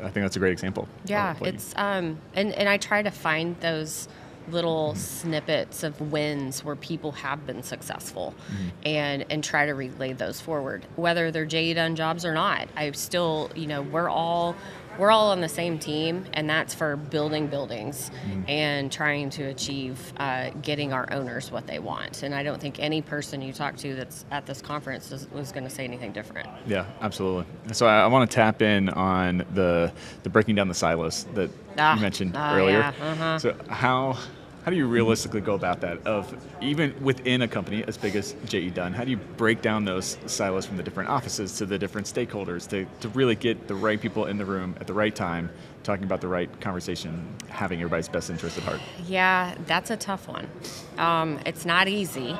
I 0.00 0.10
think 0.10 0.24
that's 0.24 0.36
a 0.36 0.38
great 0.38 0.52
example. 0.52 0.88
Yeah, 1.04 1.36
it's 1.40 1.74
um, 1.76 2.18
and 2.34 2.52
and 2.52 2.68
I 2.68 2.76
try 2.76 3.02
to 3.02 3.10
find 3.10 3.58
those 3.60 4.08
little 4.50 4.90
mm-hmm. 4.90 4.98
snippets 4.98 5.82
of 5.84 6.00
wins 6.12 6.64
where 6.64 6.74
people 6.76 7.12
have 7.12 7.46
been 7.46 7.62
successful 7.62 8.34
mm-hmm. 8.50 8.68
and 8.84 9.24
and 9.30 9.44
try 9.44 9.66
to 9.66 9.72
relay 9.72 10.12
those 10.12 10.40
forward 10.40 10.84
whether 10.96 11.30
they're 11.30 11.46
JE 11.46 11.74
Dunn 11.74 11.94
jobs 11.94 12.24
or 12.24 12.34
not 12.34 12.66
I 12.76 12.90
still 12.90 13.52
you 13.54 13.68
know 13.68 13.82
we're 13.82 14.08
all 14.08 14.56
we're 14.98 15.10
all 15.10 15.30
on 15.30 15.40
the 15.40 15.48
same 15.48 15.78
team, 15.78 16.24
and 16.32 16.48
that's 16.48 16.74
for 16.74 16.96
building 16.96 17.46
buildings 17.46 18.10
mm. 18.26 18.48
and 18.48 18.90
trying 18.90 19.30
to 19.30 19.44
achieve 19.44 20.12
uh, 20.16 20.50
getting 20.62 20.92
our 20.92 21.10
owners 21.12 21.50
what 21.50 21.66
they 21.66 21.78
want. 21.78 22.22
And 22.22 22.34
I 22.34 22.42
don't 22.42 22.60
think 22.60 22.78
any 22.78 23.02
person 23.02 23.42
you 23.42 23.52
talk 23.52 23.76
to 23.78 23.94
that's 23.94 24.24
at 24.30 24.46
this 24.46 24.60
conference 24.60 25.10
is, 25.12 25.30
was 25.30 25.52
going 25.52 25.64
to 25.64 25.70
say 25.70 25.84
anything 25.84 26.12
different. 26.12 26.48
Yeah, 26.66 26.86
absolutely. 27.00 27.46
So 27.72 27.86
I, 27.86 28.02
I 28.02 28.06
want 28.06 28.30
to 28.30 28.34
tap 28.34 28.62
in 28.62 28.88
on 28.90 29.44
the 29.54 29.92
the 30.22 30.30
breaking 30.30 30.54
down 30.54 30.68
the 30.68 30.74
silos 30.74 31.24
that 31.34 31.50
ah, 31.78 31.94
you 31.94 32.00
mentioned 32.00 32.36
uh, 32.36 32.52
earlier. 32.54 32.78
Yeah, 32.78 32.92
uh-huh. 33.00 33.38
So 33.38 33.56
how 33.68 34.18
how 34.64 34.70
do 34.70 34.76
you 34.76 34.86
realistically 34.86 35.40
go 35.40 35.54
about 35.54 35.80
that? 35.80 36.06
Of 36.06 36.34
even 36.60 36.94
within 37.02 37.42
a 37.42 37.48
company 37.48 37.84
as 37.86 37.96
big 37.96 38.14
as 38.14 38.34
JE 38.46 38.70
Dunn, 38.70 38.92
how 38.92 39.04
do 39.04 39.10
you 39.10 39.16
break 39.16 39.60
down 39.60 39.84
those 39.84 40.18
silos 40.26 40.66
from 40.66 40.76
the 40.76 40.82
different 40.82 41.10
offices 41.10 41.58
to 41.58 41.66
the 41.66 41.78
different 41.78 42.06
stakeholders 42.06 42.68
to, 42.68 42.86
to 43.00 43.08
really 43.10 43.34
get 43.34 43.66
the 43.66 43.74
right 43.74 44.00
people 44.00 44.26
in 44.26 44.38
the 44.38 44.44
room 44.44 44.76
at 44.80 44.86
the 44.86 44.92
right 44.92 45.14
time, 45.14 45.50
talking 45.82 46.04
about 46.04 46.20
the 46.20 46.28
right 46.28 46.60
conversation, 46.60 47.26
having 47.48 47.80
everybody's 47.80 48.08
best 48.08 48.30
interest 48.30 48.56
at 48.58 48.64
heart? 48.64 48.80
Yeah, 49.06 49.56
that's 49.66 49.90
a 49.90 49.96
tough 49.96 50.28
one. 50.28 50.48
Um, 50.96 51.40
it's 51.44 51.64
not 51.64 51.88
easy. 51.88 52.36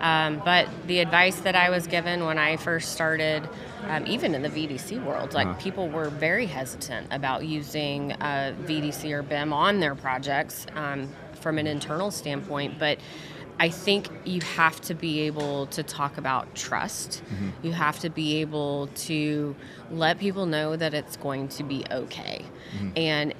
Um, 0.00 0.42
but 0.44 0.68
the 0.86 1.00
advice 1.00 1.40
that 1.40 1.56
I 1.56 1.70
was 1.70 1.86
given 1.86 2.24
when 2.24 2.38
I 2.38 2.56
first 2.56 2.92
started, 2.92 3.48
um, 3.88 4.06
even 4.06 4.34
in 4.34 4.42
the 4.42 4.48
VDC 4.50 5.02
world, 5.02 5.32
like 5.32 5.46
uh-huh. 5.46 5.58
people 5.58 5.88
were 5.88 6.10
very 6.10 6.46
hesitant 6.46 7.08
about 7.10 7.46
using 7.46 8.12
uh, 8.12 8.54
VDC 8.64 9.10
or 9.12 9.22
BIM 9.22 9.52
on 9.52 9.80
their 9.80 9.94
projects. 9.94 10.66
Um, 10.74 11.08
from 11.40 11.58
an 11.58 11.66
internal 11.66 12.10
standpoint, 12.10 12.78
but 12.78 12.98
I 13.58 13.70
think 13.70 14.08
you 14.24 14.40
have 14.42 14.80
to 14.82 14.94
be 14.94 15.20
able 15.20 15.66
to 15.68 15.82
talk 15.82 16.18
about 16.18 16.54
trust. 16.54 17.22
Mm-hmm. 17.24 17.66
You 17.66 17.72
have 17.72 17.98
to 18.00 18.10
be 18.10 18.40
able 18.40 18.88
to 18.88 19.56
let 19.90 20.18
people 20.18 20.46
know 20.46 20.76
that 20.76 20.92
it's 20.92 21.16
going 21.16 21.48
to 21.48 21.62
be 21.62 21.84
okay. 21.90 22.44
Mm-hmm. 22.74 22.90
And 22.96 23.34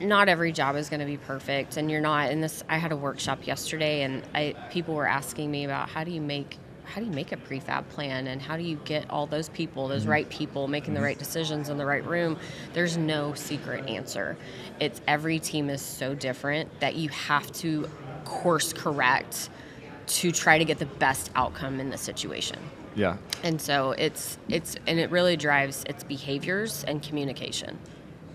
not 0.00 0.28
every 0.28 0.52
job 0.52 0.76
is 0.76 0.88
going 0.88 1.00
to 1.00 1.06
be 1.06 1.16
perfect 1.16 1.76
and 1.76 1.90
you're 1.90 2.00
not 2.00 2.30
in 2.30 2.40
this 2.40 2.64
I 2.68 2.78
had 2.78 2.90
a 2.90 2.96
workshop 2.96 3.46
yesterday 3.46 4.02
and 4.02 4.22
I 4.34 4.54
people 4.70 4.94
were 4.94 5.06
asking 5.06 5.50
me 5.50 5.64
about 5.64 5.88
how 5.88 6.02
do 6.02 6.10
you 6.10 6.20
make 6.20 6.58
how 6.84 7.00
do 7.00 7.06
you 7.06 7.12
make 7.12 7.32
a 7.32 7.36
prefab 7.36 7.88
plan 7.88 8.26
and 8.26 8.40
how 8.40 8.56
do 8.56 8.62
you 8.62 8.76
get 8.84 9.08
all 9.10 9.26
those 9.26 9.48
people 9.48 9.88
those 9.88 10.02
mm-hmm. 10.02 10.10
right 10.10 10.28
people 10.28 10.68
making 10.68 10.94
the 10.94 10.98
mm-hmm. 10.98 11.06
right 11.06 11.18
decisions 11.18 11.68
in 11.68 11.78
the 11.78 11.86
right 11.86 12.04
room? 12.06 12.38
There's 12.72 12.96
no 12.96 13.34
secret 13.34 13.88
answer. 13.88 14.36
It's 14.80 15.00
every 15.06 15.38
team 15.38 15.70
is 15.70 15.82
so 15.82 16.14
different 16.14 16.68
that 16.80 16.94
you 16.94 17.08
have 17.10 17.50
to 17.52 17.88
course 18.24 18.72
correct 18.72 19.50
to 20.06 20.30
try 20.30 20.58
to 20.58 20.64
get 20.64 20.78
the 20.78 20.86
best 20.86 21.30
outcome 21.34 21.80
in 21.80 21.90
the 21.90 21.98
situation. 21.98 22.58
Yeah. 22.94 23.16
And 23.42 23.60
so 23.60 23.92
it's 23.92 24.38
it's 24.48 24.76
and 24.86 24.98
it 24.98 25.10
really 25.10 25.36
drives 25.36 25.84
its 25.88 26.04
behaviors 26.04 26.84
and 26.84 27.02
communication. 27.02 27.78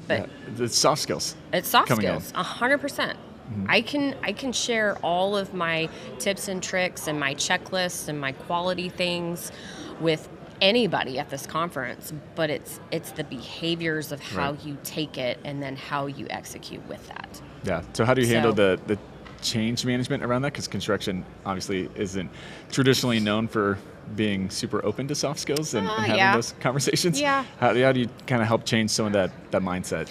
But 0.08 0.29
yeah, 0.58 0.65
it's 0.65 0.77
soft 0.77 1.01
skills 1.01 1.36
it's 1.53 1.70
soft 1.70 1.96
skills 1.96 2.32
a 2.36 2.44
hundred 2.44 2.79
percent 2.79 3.18
Mm-hmm. 3.51 3.65
I 3.70 3.82
can 3.82 4.15
I 4.24 4.32
can 4.34 4.51
share 4.53 4.96
all 5.01 5.36
of 5.36 5.53
my 5.53 5.89
tips 6.20 6.48
and 6.48 6.62
tricks 6.62 7.08
and 7.08 7.20
my 7.20 7.34
checklists 7.36 8.08
and 8.08 8.20
my 8.20 8.32
quality 8.32 8.89
things 8.89 9.51
with 10.00 10.29
anybody 10.62 11.18
at 11.20 11.29
this 11.29 11.46
conference, 11.48 12.13
but 12.36 12.50
it's 12.50 12.79
it's 12.91 13.12
the 13.12 13.24
behaviors 13.24 14.12
of 14.12 14.20
how 14.22 14.51
Right. 14.51 14.65
you 14.65 14.77
take 14.84 15.18
it 15.18 15.39
and 15.46 15.62
then 15.63 15.75
how 15.75 16.06
you 16.08 16.27
execute 16.29 16.86
with 16.88 17.08
that. 17.08 17.41
Yeah. 17.63 17.82
So 17.94 18.06
how 18.06 18.13
do 18.13 18.22
you 18.22 18.27
handle 18.27 18.53
the 18.53 18.79
the 18.88 18.98
change 19.41 19.86
management 19.86 20.22
around 20.24 20.41
that? 20.44 20.51
Because 20.53 20.68
construction 20.68 21.25
obviously 21.46 21.89
isn't 21.96 22.29
traditionally 22.72 23.20
known 23.20 23.48
for 23.48 23.77
being 24.15 24.50
super 24.50 24.84
open 24.84 25.08
to 25.08 25.15
soft 25.15 25.39
skills 25.39 25.74
and, 25.75 25.88
Uh, 25.88 25.91
and 25.94 26.01
having 26.06 26.18
yeah. 26.18 26.36
those 26.36 26.53
conversations. 26.60 27.22
Yeah. 27.22 27.46
How, 27.60 27.74
how 27.74 27.91
do 27.91 28.00
you 28.01 28.10
kind 28.27 28.41
of 28.41 28.48
help 28.48 28.65
change 28.65 28.89
some 28.91 29.06
of 29.06 29.13
that 29.13 29.32
that 29.51 29.62
mindset? 29.62 30.10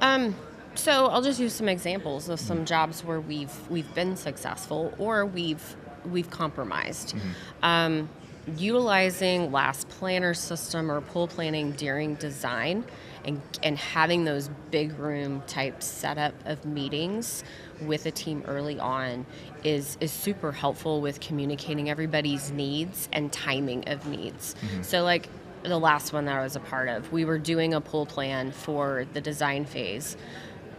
Um, 0.00 0.34
so 0.74 1.06
I'll 1.06 1.22
just 1.22 1.40
use 1.40 1.52
some 1.52 1.68
examples 1.68 2.28
of 2.28 2.40
some 2.40 2.64
jobs 2.64 3.04
where 3.04 3.20
we've 3.20 3.52
we've 3.70 3.92
been 3.94 4.16
successful 4.16 4.94
or 4.98 5.26
we've 5.26 5.76
we've 6.04 6.30
compromised. 6.30 7.14
Um, 7.62 8.08
utilizing 8.56 9.52
last 9.52 9.88
planner 9.90 10.34
system 10.34 10.90
or 10.90 11.00
pull 11.00 11.28
planning 11.28 11.72
during 11.72 12.14
design 12.14 12.84
and, 13.24 13.40
and 13.62 13.76
having 13.76 14.24
those 14.24 14.48
big 14.70 14.98
room 14.98 15.42
type 15.46 15.82
setup 15.82 16.32
of 16.46 16.64
meetings 16.64 17.44
with 17.82 18.06
a 18.06 18.10
team 18.10 18.42
early 18.46 18.78
on 18.80 19.26
is, 19.62 19.98
is 20.00 20.10
super 20.10 20.52
helpful 20.52 21.02
with 21.02 21.20
communicating 21.20 21.90
everybody's 21.90 22.50
needs 22.50 23.08
and 23.12 23.30
timing 23.30 23.86
of 23.88 24.06
needs. 24.06 24.54
So 24.80 25.02
like 25.02 25.28
the 25.62 25.78
last 25.78 26.14
one 26.14 26.24
that 26.24 26.38
I 26.38 26.42
was 26.42 26.56
a 26.56 26.60
part 26.60 26.88
of, 26.88 27.12
we 27.12 27.26
were 27.26 27.38
doing 27.38 27.74
a 27.74 27.80
pull 27.80 28.06
plan 28.06 28.52
for 28.52 29.06
the 29.12 29.20
design 29.20 29.66
phase. 29.66 30.16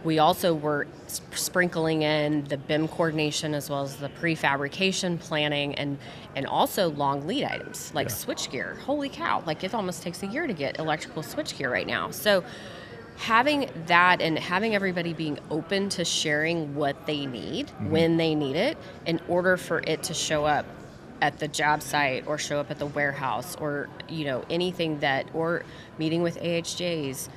We 0.04 0.18
also 0.18 0.54
were 0.54 0.86
sprinkling 1.06 2.02
in 2.02 2.44
the 2.44 2.56
BIM 2.56 2.88
coordination 2.88 3.54
as 3.54 3.70
well 3.70 3.82
as 3.82 3.96
the 3.96 4.08
prefabrication 4.08 5.18
planning 5.18 5.74
and 5.76 5.98
and 6.34 6.46
also 6.46 6.90
long 6.90 7.26
lead 7.26 7.44
items 7.44 7.92
like 7.94 8.08
Yeah. 8.08 8.14
switchgear. 8.14 8.78
Holy 8.80 9.08
cow! 9.08 9.42
Like 9.46 9.62
it 9.64 9.74
almost 9.74 10.02
takes 10.02 10.22
a 10.22 10.26
year 10.26 10.46
to 10.46 10.52
get 10.52 10.78
electrical 10.78 11.22
switchgear 11.22 11.70
right 11.70 11.86
now. 11.86 12.10
So 12.10 12.42
having 13.16 13.70
that 13.86 14.20
and 14.20 14.38
having 14.38 14.74
everybody 14.74 15.12
being 15.12 15.38
open 15.50 15.88
to 15.90 16.04
sharing 16.04 16.74
what 16.74 17.06
they 17.06 17.26
need 17.26 17.66
mm-hmm. 17.66 17.90
when 17.90 18.16
they 18.16 18.34
need 18.34 18.56
it 18.56 18.78
in 19.06 19.20
order 19.28 19.56
for 19.56 19.82
it 19.86 20.02
to 20.02 20.14
show 20.14 20.44
up 20.44 20.64
at 21.20 21.38
the 21.38 21.46
job 21.46 21.82
site 21.82 22.26
or 22.26 22.36
show 22.36 22.58
up 22.58 22.70
at 22.70 22.78
the 22.80 22.86
warehouse 22.86 23.54
or 23.60 23.88
you 24.08 24.24
know 24.24 24.44
anything 24.50 24.98
that 25.00 25.26
or 25.34 25.62
meeting 25.98 26.22
with 26.22 26.36
AHJs 26.40 27.28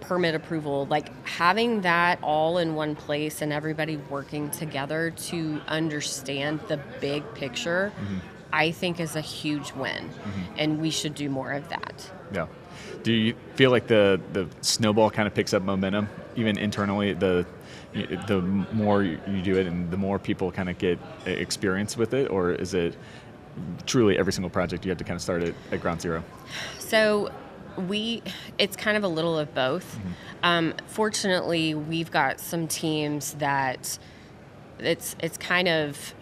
permit 0.00 0.34
approval 0.34 0.86
like 0.86 1.10
having 1.26 1.80
that 1.80 2.18
all 2.22 2.58
in 2.58 2.74
one 2.74 2.94
place 2.94 3.42
and 3.42 3.52
everybody 3.52 3.96
working 3.96 4.50
together 4.50 5.10
to 5.10 5.60
understand 5.66 6.60
the 6.68 6.78
big 7.00 7.22
picture 7.34 7.92
mm-hmm. 8.00 8.18
I 8.52 8.70
think 8.70 9.00
is 9.00 9.16
a 9.16 9.20
huge 9.20 9.72
win 9.72 10.08
mm-hmm. 10.08 10.54
and 10.56 10.80
we 10.80 10.90
should 10.90 11.14
do 11.14 11.28
more 11.28 11.52
of 11.52 11.68
that. 11.68 12.10
Yeah. 12.32 12.46
Do 13.02 13.12
you 13.12 13.34
feel 13.54 13.70
like 13.70 13.86
the 13.86 14.20
the 14.32 14.48
snowball 14.60 15.10
kind 15.10 15.26
of 15.28 15.34
picks 15.34 15.52
up 15.52 15.62
momentum 15.62 16.08
even 16.36 16.58
internally? 16.58 17.12
The 17.12 17.46
the 18.26 18.40
more 18.72 19.02
you 19.02 19.42
do 19.42 19.56
it 19.56 19.66
and 19.66 19.90
the 19.90 19.96
more 19.96 20.18
people 20.18 20.50
kind 20.52 20.68
of 20.68 20.78
get 20.78 20.98
experience 21.24 21.96
with 21.96 22.14
it, 22.14 22.30
or 22.30 22.52
is 22.52 22.74
it 22.74 22.96
truly 23.86 24.18
every 24.18 24.32
single 24.32 24.50
project 24.50 24.84
you 24.84 24.90
have 24.90 24.98
to 24.98 25.04
kind 25.04 25.16
of 25.16 25.22
start 25.22 25.42
it 25.42 25.54
at 25.70 25.80
ground 25.80 26.00
zero? 26.00 26.22
So 26.78 27.30
we 27.76 28.22
it's 28.58 28.76
kind 28.76 28.96
of 28.96 29.04
a 29.04 29.08
little 29.08 29.38
of 29.38 29.54
both. 29.54 29.98
Um, 30.42 30.74
fortunately, 30.86 31.74
we've 31.74 32.10
got 32.10 32.40
some 32.40 32.68
teams 32.68 33.34
that 33.34 33.98
it's 34.78 35.16
it's 35.20 35.36
kind 35.38 35.68
of 35.68 36.14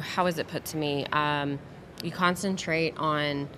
how 0.00 0.26
is 0.26 0.38
it 0.38 0.48
put 0.48 0.64
to 0.66 0.76
me? 0.76 1.06
Um, 1.06 1.58
you 2.02 2.10
concentrate 2.10 2.96
on 2.96 3.48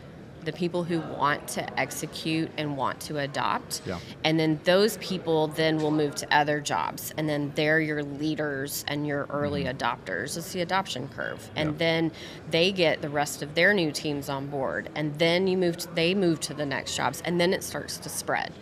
the 0.44 0.52
people 0.52 0.84
who 0.84 1.00
want 1.00 1.46
to 1.48 1.78
execute 1.80 2.50
and 2.56 2.76
want 2.76 3.00
to 3.00 3.18
adopt. 3.18 3.82
Yeah. 3.86 3.98
and 4.24 4.38
then 4.38 4.60
those 4.64 4.96
people 4.98 5.48
then 5.48 5.78
will 5.78 5.90
move 5.90 6.14
to 6.16 6.36
other 6.36 6.60
jobs 6.60 7.12
and 7.16 7.28
then 7.28 7.52
they're 7.54 7.80
your 7.80 8.02
leaders 8.02 8.84
and 8.88 9.06
your 9.06 9.26
early 9.30 9.64
adopters. 9.64 10.36
It's 10.36 10.52
the 10.52 10.60
adoption 10.60 11.08
curve. 11.08 11.50
And 11.56 11.70
Yeah. 11.72 11.76
then 11.78 12.12
they 12.50 12.72
get 12.72 13.02
the 13.02 13.08
rest 13.08 13.42
of 13.42 13.54
their 13.54 13.72
new 13.74 13.92
teams 13.92 14.28
on 14.28 14.46
board 14.46 14.88
and 14.94 15.18
then 15.18 15.46
you 15.46 15.56
move 15.56 15.76
to, 15.78 15.94
they 15.94 16.14
move 16.14 16.40
to 16.40 16.54
the 16.54 16.66
next 16.66 16.96
jobs 16.96 17.22
and 17.24 17.40
then 17.40 17.52
it 17.52 17.62
starts 17.62 17.98
to 17.98 18.08
spread. 18.08 18.52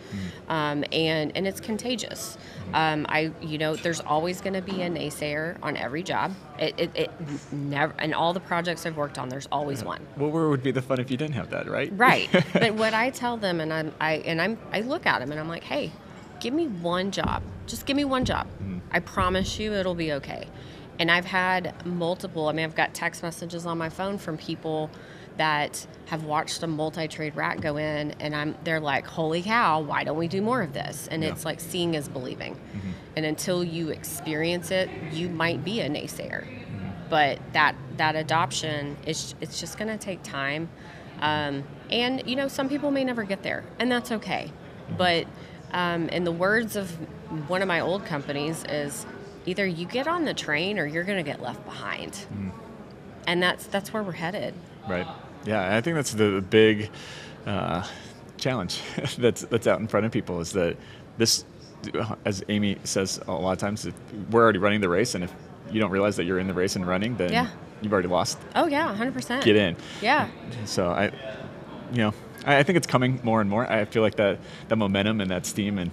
Um, 0.49 0.83
and 0.91 1.31
and 1.35 1.47
it's 1.47 1.59
contagious. 1.61 2.37
Um, 2.73 3.05
I 3.09 3.31
you 3.41 3.57
know 3.57 3.75
there's 3.75 4.01
always 4.01 4.41
going 4.41 4.53
to 4.53 4.61
be 4.61 4.81
a 4.81 4.89
naysayer 4.89 5.57
on 5.63 5.77
every 5.77 6.03
job 6.03 6.33
it, 6.61 6.75
it, 6.77 6.91
it 6.95 7.11
never 7.51 7.93
and 7.97 8.13
all 8.13 8.33
the 8.33 8.39
projects 8.39 8.85
I've 8.85 8.95
worked 8.95 9.17
on 9.17 9.29
there's 9.29 9.47
always 9.51 9.83
one 9.83 10.05
Well, 10.15 10.29
where 10.29 10.47
would 10.47 10.61
be 10.61 10.71
the 10.71 10.81
fun 10.81 10.99
if 10.99 11.09
you 11.09 11.17
didn't 11.17 11.33
have 11.33 11.49
that, 11.49 11.67
right? 11.67 11.91
Right. 11.91 12.29
but 12.53 12.75
what 12.75 12.93
I 12.93 13.09
tell 13.09 13.35
them 13.35 13.59
and 13.59 13.73
I'm 13.73 13.93
I 13.99 14.13
and 14.17 14.39
I'm 14.39 14.59
I 14.71 14.81
look 14.81 15.05
at 15.05 15.19
them 15.19 15.31
and 15.31 15.39
I'm 15.39 15.49
like, 15.49 15.63
"Hey, 15.63 15.91
give 16.39 16.53
me 16.53 16.67
one 16.67 17.11
job. 17.11 17.41
Just 17.65 17.85
give 17.85 17.97
me 17.97 18.05
one 18.05 18.25
job. 18.25 18.47
Mm-hmm. 18.47 18.79
I 18.91 18.99
promise 18.99 19.59
you 19.59 19.73
it'll 19.73 19.95
be 19.95 20.13
okay." 20.13 20.47
And 20.99 21.09
I've 21.09 21.25
had 21.25 21.73
multiple, 21.83 22.47
I 22.47 22.51
mean, 22.51 22.63
I've 22.63 22.75
got 22.75 22.93
text 22.93 23.23
messages 23.23 23.65
on 23.65 23.79
my 23.79 23.89
phone 23.89 24.19
from 24.19 24.37
people 24.37 24.91
that 25.37 25.85
have 26.07 26.23
watched 26.25 26.61
a 26.61 26.67
multi-trade 26.67 27.35
rack 27.35 27.61
go 27.61 27.77
in 27.77 28.11
and 28.19 28.35
I'm 28.35 28.55
they're 28.63 28.79
like, 28.81 29.07
"Holy 29.07 29.41
cow, 29.41 29.81
why 29.81 30.03
don't 30.03 30.17
we 30.17 30.27
do 30.27 30.41
more 30.41 30.61
of 30.61 30.73
this?" 30.73 31.07
And 31.09 31.23
Yeah. 31.23 31.29
it's 31.29 31.45
like 31.45 31.59
seeing 31.59 31.93
is 31.93 32.07
believing. 32.09 32.59
And 33.15 33.25
until 33.25 33.63
you 33.63 33.89
experience 33.89 34.71
it, 34.71 34.89
you 35.11 35.29
might 35.29 35.63
be 35.65 35.81
a 35.81 35.89
naysayer. 35.89 36.45
But 37.09 37.39
that 37.53 37.75
that 37.97 38.15
adoption 38.15 38.97
is 39.05 39.35
it's 39.41 39.59
just 39.59 39.77
going 39.77 39.89
to 39.89 39.97
take 39.97 40.23
time. 40.23 40.69
Um, 41.21 41.63
and 41.89 42.23
you 42.27 42.35
know 42.35 42.47
some 42.47 42.67
people 42.69 42.89
may 42.91 43.03
never 43.03 43.23
get 43.23 43.43
there 43.43 43.63
and 43.79 43.91
that's 43.91 44.11
okay. 44.11 44.51
But 44.97 45.27
um, 45.71 46.09
in 46.09 46.23
the 46.23 46.31
words 46.31 46.75
of 46.75 46.89
one 47.49 47.61
of 47.61 47.67
my 47.67 47.79
old 47.79 48.05
companies 48.05 48.63
is 48.67 49.05
either 49.45 49.65
you 49.65 49.85
get 49.85 50.07
on 50.07 50.25
the 50.25 50.33
train 50.33 50.77
or 50.79 50.85
you're 50.85 51.03
going 51.03 51.23
to 51.23 51.29
get 51.31 51.41
left 51.41 51.63
behind. 51.65 52.25
And 53.27 53.41
that's 53.41 53.65
that's 53.67 53.93
where 53.93 54.03
we're 54.03 54.11
headed 54.13 54.53
Right. 54.87 55.07
Yeah, 55.45 55.75
I 55.75 55.81
think 55.81 55.95
that's 55.95 56.13
the 56.13 56.43
big 56.49 56.89
uh, 57.45 57.85
challenge 58.37 58.79
that's 59.17 59.41
that's 59.43 59.67
out 59.67 59.79
in 59.79 59.87
front 59.87 60.05
of 60.05 60.11
people 60.11 60.39
is 60.39 60.51
that 60.53 60.77
this, 61.17 61.45
as 62.25 62.43
Amy 62.49 62.77
says 62.83 63.19
a 63.27 63.31
lot 63.31 63.51
of 63.53 63.57
times, 63.57 63.87
we're 64.29 64.43
already 64.43 64.59
running 64.59 64.81
the 64.81 64.89
race, 64.89 65.15
and 65.15 65.23
if 65.23 65.33
you 65.71 65.79
don't 65.79 65.91
realize 65.91 66.15
that 66.17 66.25
you're 66.25 66.39
in 66.39 66.47
the 66.47 66.53
race 66.53 66.75
and 66.75 66.85
running, 66.85 67.15
then 67.17 67.31
Yeah. 67.31 67.47
you've 67.81 67.93
already 67.93 68.07
lost. 68.07 68.37
oh 68.55 68.67
yeah 68.67 68.95
100% 68.95 69.43
Get 69.43 69.55
in. 69.55 69.75
yeah 70.01 70.27
So 70.65 70.89
I, 70.89 71.05
you 71.91 71.97
know, 71.99 72.13
I, 72.45 72.57
I 72.57 72.63
think 72.63 72.77
it's 72.77 72.87
coming 72.87 73.19
more 73.23 73.41
and 73.41 73.49
more. 73.49 73.69
I 73.71 73.85
feel 73.85 74.01
like 74.03 74.15
that 74.15 74.39
that 74.67 74.75
momentum 74.75 75.21
and 75.21 75.31
that 75.31 75.45
steam 75.45 75.77
and 75.79 75.91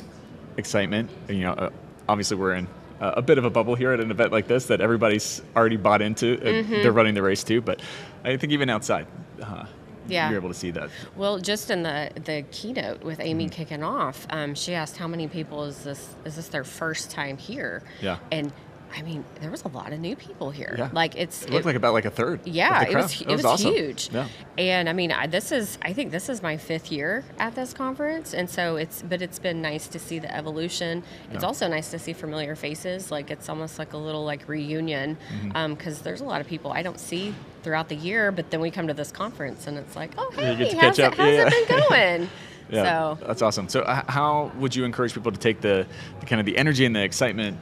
excitement. 0.57 1.11
You 1.29 1.41
know, 1.41 1.53
uh, 1.53 1.71
obviously 2.09 2.37
we're 2.37 2.55
in 2.55 2.69
a, 3.01 3.09
a 3.19 3.23
bit 3.23 3.39
of 3.39 3.45
a 3.45 3.51
bubble 3.51 3.75
here 3.75 3.93
at 3.93 4.01
an 4.01 4.11
event 4.11 4.33
like 4.33 4.47
this 4.49 4.67
that 4.67 4.81
everybody's 4.81 5.41
already 5.57 5.77
bought 5.77 6.03
into. 6.03 6.37
Mm-hmm. 6.37 6.71
They're 6.71 6.93
running 6.93 7.15
the 7.15 7.23
race 7.23 7.45
too, 7.45 7.61
but 7.61 7.81
I 8.25 8.37
think 8.37 8.53
even 8.53 8.69
outside, 8.71 9.07
uh, 9.43 9.65
Yeah. 10.07 10.29
you're 10.31 10.39
able 10.39 10.49
to 10.49 10.55
see 10.55 10.71
that. 10.73 10.91
Well, 11.17 11.39
just 11.39 11.71
in 11.71 11.83
the 11.83 12.11
the 12.25 12.45
keynote 12.51 13.03
with 13.03 13.21
Amy 13.21 13.45
Mm-hmm. 13.47 13.53
kicking 13.53 13.83
off, 13.83 14.27
um, 14.31 14.55
she 14.55 14.75
asked 14.75 14.97
how 14.97 15.07
many 15.09 15.29
people 15.29 15.65
is 15.65 15.85
this 15.85 16.15
is 16.25 16.37
this 16.37 16.49
their 16.49 16.65
first 16.65 17.11
time 17.11 17.37
here? 17.37 17.83
Yeah. 18.01 18.19
And 18.33 18.53
I 18.97 19.03
mean, 19.03 19.25
there 19.41 19.51
was 19.51 19.63
a 19.65 19.69
lot 19.69 19.93
of 19.93 20.01
new 20.01 20.17
people 20.17 20.51
here. 20.51 20.75
Yeah. 20.79 20.89
Like 20.93 21.15
it's 21.17 21.43
It 21.45 21.51
looked 21.51 21.67
like 21.67 21.77
about 21.77 21.93
like 21.93 22.05
a 22.07 22.11
third. 22.11 22.41
yeah, 22.47 22.83
it 22.83 22.95
was 22.95 23.21
it 23.21 23.29
was, 23.29 23.45
awesome. 23.45 23.73
huge. 23.75 24.11
Yeah. 24.13 24.27
And 24.57 24.89
I 24.89 24.93
mean, 24.93 25.13
I, 25.13 25.27
this 25.27 25.53
is 25.53 25.79
I 25.83 25.93
think 25.93 26.11
this 26.11 26.29
is 26.29 26.43
my 26.43 26.57
fifth 26.57 26.91
year 26.91 27.25
at 27.39 27.55
this 27.55 27.73
conference, 27.75 28.33
and 28.35 28.49
so 28.49 28.77
it's 28.77 29.03
but 29.03 29.21
it's 29.23 29.39
been 29.39 29.61
nice 29.63 29.89
to 29.89 29.99
see 29.99 30.19
the 30.19 30.35
evolution. 30.35 31.03
It's 31.33 31.43
Yeah. 31.43 31.47
also 31.47 31.69
nice 31.69 31.91
to 31.91 31.99
see 31.99 32.13
familiar 32.13 32.57
faces. 32.57 33.11
Like 33.11 33.31
it's 33.31 33.49
almost 33.49 33.79
like 33.79 33.93
a 33.93 33.99
little 33.99 34.25
like 34.25 34.49
reunion 34.49 35.17
Mm-hmm. 35.43 35.75
because 35.75 36.01
there's 36.01 36.21
a 36.21 36.25
lot 36.25 36.41
of 36.41 36.47
people 36.47 36.73
I 36.73 36.83
don't 36.83 36.99
see 36.99 37.35
throughout 37.63 37.89
the 37.89 37.97
year, 37.97 38.33
but 38.33 38.51
then 38.51 38.61
we 38.61 38.71
come 38.71 38.87
to 38.89 38.95
this 38.95 39.13
conference 39.13 39.67
and 39.67 39.77
it's 39.77 39.95
like, 39.97 40.13
oh 40.19 40.31
hey, 40.35 40.55
how's, 40.55 40.73
catch 40.75 40.99
it, 40.99 41.05
up. 41.05 41.15
how's 41.15 41.35
Yeah, 41.35 41.49
it 41.53 41.69
been 41.69 41.79
going? 41.89 42.31
Yeah, 42.71 43.17
So 43.17 43.27
that's 43.27 43.43
awesome. 43.43 43.69
So, 43.69 43.81
h- 43.89 44.05
how 44.09 44.53
would 44.59 44.77
you 44.77 44.85
encourage 44.85 45.15
people 45.15 45.33
to 45.33 45.39
take 45.39 45.61
the, 45.63 45.87
the 46.21 46.27
kind 46.27 46.39
of 46.39 46.45
the 46.47 46.57
energy 46.59 46.85
and 46.85 46.95
the 46.95 47.03
excitement 47.03 47.57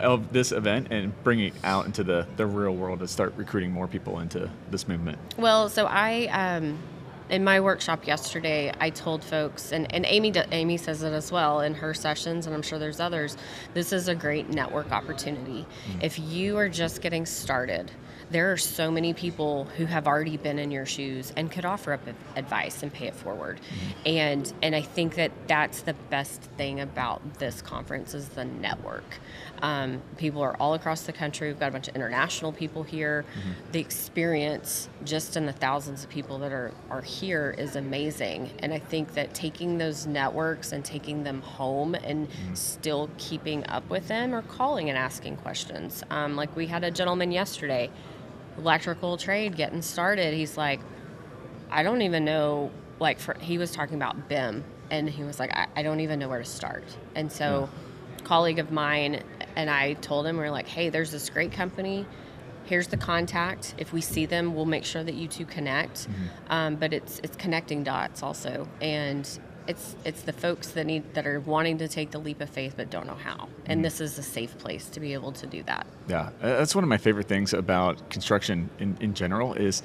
of 0.00 0.32
this 0.32 0.52
event 0.52 0.88
and 0.90 1.12
bring 1.22 1.40
it 1.40 1.54
out 1.64 1.86
into 1.86 2.04
the, 2.04 2.26
the 2.36 2.46
real 2.46 2.74
world 2.74 3.00
to 3.00 3.08
start 3.08 3.34
recruiting 3.36 3.72
more 3.72 3.88
people 3.88 4.20
into 4.20 4.50
this 4.70 4.88
movement? 4.88 5.18
Well, 5.36 5.68
so 5.68 5.86
I 5.86 6.26
um, 6.26 6.78
in 7.30 7.44
my 7.44 7.60
workshop 7.60 8.06
yesterday, 8.06 8.72
I 8.80 8.90
told 8.90 9.22
folks, 9.22 9.72
and, 9.72 9.92
and 9.94 10.04
Amy 10.06 10.32
Amy 10.50 10.76
says 10.76 11.02
it 11.02 11.12
as 11.12 11.30
well 11.30 11.60
in 11.60 11.74
her 11.74 11.94
sessions, 11.94 12.46
and 12.46 12.54
I'm 12.54 12.62
sure 12.62 12.78
there's 12.78 13.00
others. 13.00 13.36
This 13.72 13.92
is 13.92 14.08
a 14.08 14.14
great 14.14 14.50
network 14.50 14.90
opportunity. 14.90 15.64
Mm-hmm. 15.88 16.02
If 16.02 16.18
you 16.18 16.56
are 16.58 16.68
just 16.68 17.00
getting 17.00 17.24
started, 17.24 17.90
there 18.30 18.52
are 18.52 18.56
so 18.56 18.90
many 18.90 19.12
people 19.12 19.64
who 19.76 19.86
have 19.86 20.06
already 20.06 20.36
been 20.36 20.58
in 20.58 20.70
your 20.70 20.86
shoes 20.86 21.32
and 21.36 21.50
could 21.50 21.64
offer 21.64 21.92
up 21.92 22.00
advice 22.36 22.82
and 22.82 22.92
pay 22.92 23.06
it 23.06 23.14
forward. 23.14 23.58
Mm-hmm. 23.58 24.08
And 24.08 24.52
and 24.62 24.76
I 24.76 24.82
think 24.82 25.16
that 25.16 25.32
that's 25.46 25.82
the 25.82 25.94
best 26.10 26.42
thing 26.56 26.80
about 26.80 27.38
this 27.38 27.60
conference 27.60 28.14
is 28.14 28.28
the 28.28 28.44
network. 28.44 29.18
Um, 29.62 30.00
people 30.16 30.42
are 30.42 30.56
all 30.56 30.74
across 30.74 31.02
the 31.02 31.12
country. 31.12 31.48
We've 31.48 31.58
got 31.58 31.68
a 31.68 31.72
bunch 31.72 31.88
of 31.88 31.96
international 31.96 32.52
people 32.52 32.82
here. 32.82 33.24
Mm-hmm. 33.28 33.72
The 33.72 33.80
experience, 33.80 34.88
just 35.04 35.36
in 35.36 35.44
the 35.44 35.52
thousands 35.52 36.04
of 36.04 36.10
people 36.10 36.38
that 36.38 36.52
are 36.52 36.72
are 36.88 37.02
here, 37.02 37.54
is 37.58 37.74
amazing. 37.74 38.50
And 38.60 38.72
I 38.72 38.78
think 38.78 39.14
that 39.14 39.34
taking 39.34 39.78
those 39.78 40.06
networks 40.06 40.72
and 40.72 40.84
taking 40.84 41.24
them 41.24 41.42
home 41.42 41.94
and 41.96 42.28
mm-hmm. 42.28 42.54
still 42.54 43.10
keeping 43.18 43.66
up 43.66 43.88
with 43.90 44.06
them 44.06 44.34
or 44.34 44.42
calling 44.42 44.88
and 44.88 44.96
asking 44.96 45.36
questions. 45.38 46.04
Um, 46.10 46.36
like 46.36 46.54
we 46.54 46.66
had 46.66 46.84
a 46.84 46.90
gentleman 46.90 47.32
yesterday 47.32 47.90
electrical 48.60 49.16
trade 49.16 49.56
getting 49.56 49.82
started, 49.82 50.34
he's 50.34 50.56
like, 50.56 50.80
I 51.70 51.82
don't 51.82 52.02
even 52.02 52.24
know. 52.24 52.70
Like, 52.98 53.18
for, 53.18 53.34
he 53.40 53.56
was 53.56 53.70
talking 53.70 53.96
about 53.96 54.28
BIM, 54.28 54.62
and 54.90 55.08
he 55.08 55.24
was 55.24 55.38
like, 55.38 55.50
I, 55.56 55.68
I 55.74 55.82
don't 55.82 56.00
even 56.00 56.18
know 56.18 56.28
where 56.28 56.38
to 56.38 56.44
start. 56.44 56.84
And 57.14 57.32
so, 57.32 57.70
colleague 58.24 58.58
of 58.58 58.70
mine 58.70 59.22
and 59.56 59.70
I 59.70 59.94
told 59.94 60.26
him, 60.26 60.36
we 60.36 60.44
are 60.44 60.50
like, 60.50 60.68
hey, 60.68 60.90
there's 60.90 61.10
this 61.10 61.30
great 61.30 61.52
company. 61.52 62.06
Here's 62.64 62.88
the 62.88 62.96
contact. 62.96 63.74
If 63.78 63.92
we 63.92 64.00
see 64.00 64.26
them, 64.26 64.54
we'll 64.54 64.66
make 64.66 64.84
sure 64.84 65.02
that 65.02 65.14
you 65.14 65.26
two 65.26 65.44
connect. 65.44 66.08
Mm-hmm. 66.08 66.52
Um, 66.52 66.76
but 66.76 66.92
it's 66.92 67.20
it's 67.24 67.36
connecting 67.36 67.82
dots 67.82 68.22
also, 68.22 68.68
and 68.80 69.28
it's 69.70 69.96
it's 70.04 70.22
the 70.22 70.32
folks 70.32 70.68
that 70.70 70.84
need 70.84 71.14
that 71.14 71.26
are 71.26 71.40
wanting 71.40 71.78
to 71.78 71.88
take 71.88 72.10
the 72.10 72.18
leap 72.18 72.40
of 72.40 72.50
faith 72.50 72.74
but 72.76 72.90
don't 72.90 73.06
know 73.06 73.14
how 73.14 73.48
and 73.66 73.80
mm 73.80 73.80
this 73.80 74.00
is 74.00 74.18
a 74.18 74.22
safe 74.22 74.58
place 74.58 74.90
to 74.90 75.00
be 75.00 75.14
able 75.14 75.32
to 75.32 75.46
do 75.46 75.62
that 75.62 75.86
yeah 76.06 76.28
that's 76.42 76.74
one 76.74 76.84
of 76.84 76.90
my 76.90 76.98
favorite 76.98 77.26
things 77.26 77.54
about 77.54 78.10
construction 78.10 78.68
in, 78.78 78.94
in 79.00 79.14
general 79.14 79.54
is 79.54 79.82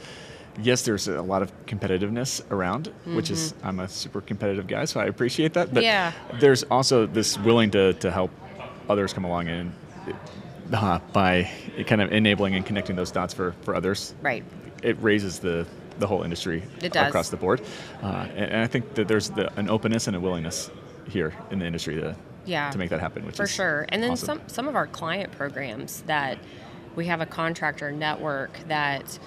yes 0.61 0.81
there's 0.81 1.07
a 1.07 1.21
lot 1.21 1.41
of 1.41 1.49
competitiveness 1.65 2.41
around 2.51 2.89
mm-hmm. 2.89 3.15
which 3.15 3.31
is 3.31 3.53
mm-hmm. 3.53 3.67
i'm 3.67 3.79
a 3.79 3.87
super 3.87 4.19
competitive 4.19 4.67
guy 4.67 4.83
so 4.83 4.99
i 4.99 5.05
appreciate 5.05 5.53
that 5.53 5.73
but 5.73 5.81
yeah. 5.81 6.11
there's 6.41 6.63
also 6.63 7.05
this 7.05 7.37
willing 7.39 7.71
to, 7.71 7.93
to 7.93 8.11
help 8.11 8.31
others 8.89 9.13
come 9.13 9.23
along 9.23 9.47
and 9.47 9.73
uh, 10.73 10.99
by 11.13 11.49
kind 11.87 12.01
of 12.01 12.11
enabling 12.11 12.53
and 12.53 12.65
connecting 12.65 12.97
those 12.97 13.11
dots 13.11 13.33
for, 13.33 13.53
for 13.61 13.75
others 13.75 14.13
right 14.21 14.43
it 14.83 14.97
raises 15.01 15.39
the 15.39 15.65
the 15.99 16.07
whole 16.07 16.23
industry 16.23 16.63
across 16.83 17.29
the 17.29 17.37
board. 17.37 17.61
Uh, 18.03 18.27
and, 18.35 18.51
and, 18.51 18.61
I 18.61 18.67
think 18.67 18.95
that 18.95 19.07
there's 19.07 19.29
the, 19.29 19.53
an 19.57 19.69
openness 19.69 20.07
and 20.07 20.15
a 20.15 20.19
willingness 20.19 20.69
here 21.07 21.33
in 21.51 21.59
the 21.59 21.65
industry 21.65 21.95
to 21.95 22.15
yeah, 22.45 22.69
to 22.69 22.77
make 22.77 22.89
that 22.91 22.99
happen. 22.99 23.25
Which 23.25 23.33
is 23.33 23.37
for 23.37 23.47
sure. 23.47 23.85
And 23.89 24.03
then 24.03 24.11
awesome. 24.11 24.39
some 24.39 24.41
some 24.47 24.67
of 24.67 24.75
our 24.75 24.87
client 24.87 25.31
programs 25.31 26.01
that 26.03 26.37
we 26.95 27.07
have 27.07 27.21
a 27.21 27.25
contractor 27.25 27.91
network 27.91 28.57
that 28.67 29.19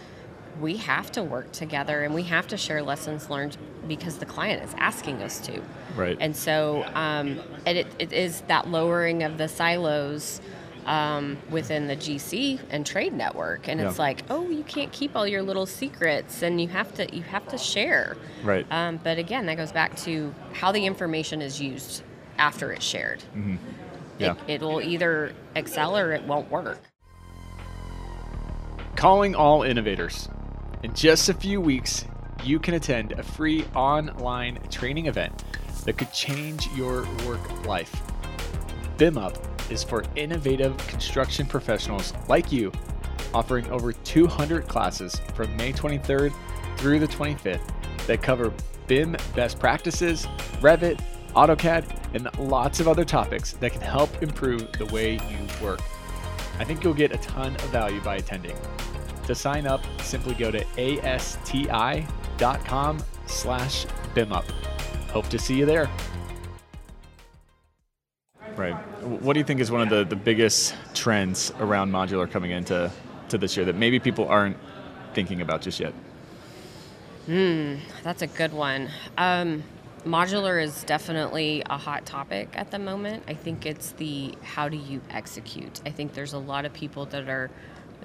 we 0.60 0.76
have 0.76 1.12
to 1.12 1.22
work 1.22 1.52
together 1.52 2.02
and 2.02 2.14
we 2.14 2.24
have 2.24 2.48
to 2.48 2.56
share 2.56 2.82
lessons 2.82 3.30
learned 3.30 3.56
because 3.86 4.18
the 4.18 4.26
client 4.26 4.62
is 4.62 4.74
asking 4.78 5.22
us 5.22 5.40
to. 5.40 5.62
Right. 5.96 6.16
And 6.20 6.34
so, 6.34 6.84
um, 6.94 7.40
and 7.64 7.78
it, 7.78 7.86
it 7.98 8.12
is 8.12 8.40
that 8.42 8.68
lowering 8.68 9.22
of 9.22 9.38
the 9.38 9.48
silos 9.48 10.40
um, 10.88 11.36
within 11.50 11.86
the 11.86 11.94
GC 11.94 12.58
and 12.70 12.84
trade 12.84 13.12
network, 13.12 13.68
and 13.68 13.78
yeah. 13.78 13.88
it's 13.88 13.98
like, 13.98 14.22
oh, 14.30 14.48
you 14.48 14.64
can't 14.64 14.90
keep 14.90 15.14
all 15.14 15.26
your 15.26 15.42
little 15.42 15.66
secrets, 15.66 16.42
and 16.42 16.60
you 16.60 16.66
have 16.68 16.94
to 16.94 17.14
you 17.14 17.22
have 17.22 17.46
to 17.48 17.58
share. 17.58 18.16
Right. 18.42 18.66
Um, 18.70 18.98
but 19.04 19.18
again, 19.18 19.44
that 19.46 19.58
goes 19.58 19.70
back 19.70 19.96
to 19.98 20.34
how 20.54 20.72
the 20.72 20.86
information 20.86 21.42
is 21.42 21.60
used 21.60 22.02
after 22.38 22.72
it's 22.72 22.84
shared. 22.84 23.22
Mm-hmm. 23.36 23.56
Yeah. 24.18 24.34
It, 24.48 24.54
it 24.54 24.60
will 24.62 24.80
either 24.80 25.34
excel 25.54 25.96
or 25.96 26.12
it 26.12 26.24
won't 26.24 26.50
work. 26.50 26.80
Calling 28.96 29.34
all 29.34 29.62
innovators. 29.62 30.28
In 30.82 30.94
just 30.94 31.28
a 31.28 31.34
few 31.34 31.60
weeks, 31.60 32.06
you 32.44 32.58
can 32.58 32.74
attend 32.74 33.12
a 33.12 33.22
free 33.22 33.64
online 33.74 34.58
training 34.70 35.06
event 35.06 35.44
that 35.84 35.98
could 35.98 36.12
change 36.12 36.66
your 36.74 37.06
work 37.26 37.66
life. 37.66 37.94
BIM 38.96 39.18
Up 39.18 39.47
is 39.70 39.84
for 39.84 40.04
innovative 40.16 40.76
construction 40.86 41.46
professionals 41.46 42.12
like 42.28 42.50
you, 42.52 42.72
offering 43.34 43.70
over 43.70 43.92
200 43.92 44.66
classes 44.68 45.20
from 45.34 45.54
May 45.56 45.72
23rd 45.72 46.32
through 46.78 46.98
the 46.98 47.08
25th 47.08 47.60
that 48.06 48.22
cover 48.22 48.52
BIM 48.86 49.16
best 49.34 49.58
practices, 49.58 50.26
Revit, 50.60 51.00
AutoCAD, 51.34 52.14
and 52.14 52.28
lots 52.38 52.80
of 52.80 52.88
other 52.88 53.04
topics 53.04 53.52
that 53.54 53.72
can 53.72 53.82
help 53.82 54.22
improve 54.22 54.72
the 54.72 54.86
way 54.86 55.12
you 55.12 55.38
work. 55.62 55.80
I 56.58 56.64
think 56.64 56.82
you'll 56.82 56.94
get 56.94 57.12
a 57.12 57.18
ton 57.18 57.54
of 57.54 57.68
value 57.70 58.00
by 58.00 58.16
attending. 58.16 58.56
To 59.26 59.34
sign 59.34 59.66
up, 59.66 59.82
simply 60.00 60.34
go 60.34 60.50
to 60.50 60.64
asti.com 60.78 61.68
slash 63.26 63.86
BIMUP. 64.14 64.50
Hope 65.10 65.28
to 65.28 65.38
see 65.38 65.56
you 65.56 65.66
there. 65.66 65.88
What 69.08 69.32
do 69.32 69.40
you 69.40 69.44
think 69.44 69.60
is 69.60 69.70
one 69.70 69.80
of 69.80 69.88
the, 69.88 70.04
the 70.04 70.16
biggest 70.16 70.74
trends 70.94 71.50
around 71.58 71.90
modular 71.90 72.30
coming 72.30 72.50
into 72.50 72.90
to 73.30 73.38
this 73.38 73.56
year 73.56 73.64
that 73.66 73.76
maybe 73.76 73.98
people 73.98 74.28
aren't 74.28 74.56
thinking 75.14 75.40
about 75.40 75.62
just 75.62 75.80
yet? 75.80 75.94
Hmm, 77.26 77.76
that's 78.02 78.22
a 78.22 78.26
good 78.26 78.52
one. 78.52 78.90
Um, 79.16 79.62
modular 80.04 80.62
is 80.62 80.84
definitely 80.84 81.62
a 81.68 81.78
hot 81.78 82.04
topic 82.04 82.50
at 82.54 82.70
the 82.70 82.78
moment. 82.78 83.24
I 83.28 83.34
think 83.34 83.64
it's 83.64 83.92
the 83.92 84.34
how 84.42 84.68
do 84.68 84.76
you 84.76 85.00
execute. 85.10 85.80
I 85.86 85.90
think 85.90 86.12
there's 86.12 86.34
a 86.34 86.38
lot 86.38 86.64
of 86.64 86.72
people 86.72 87.06
that 87.06 87.28
are 87.28 87.50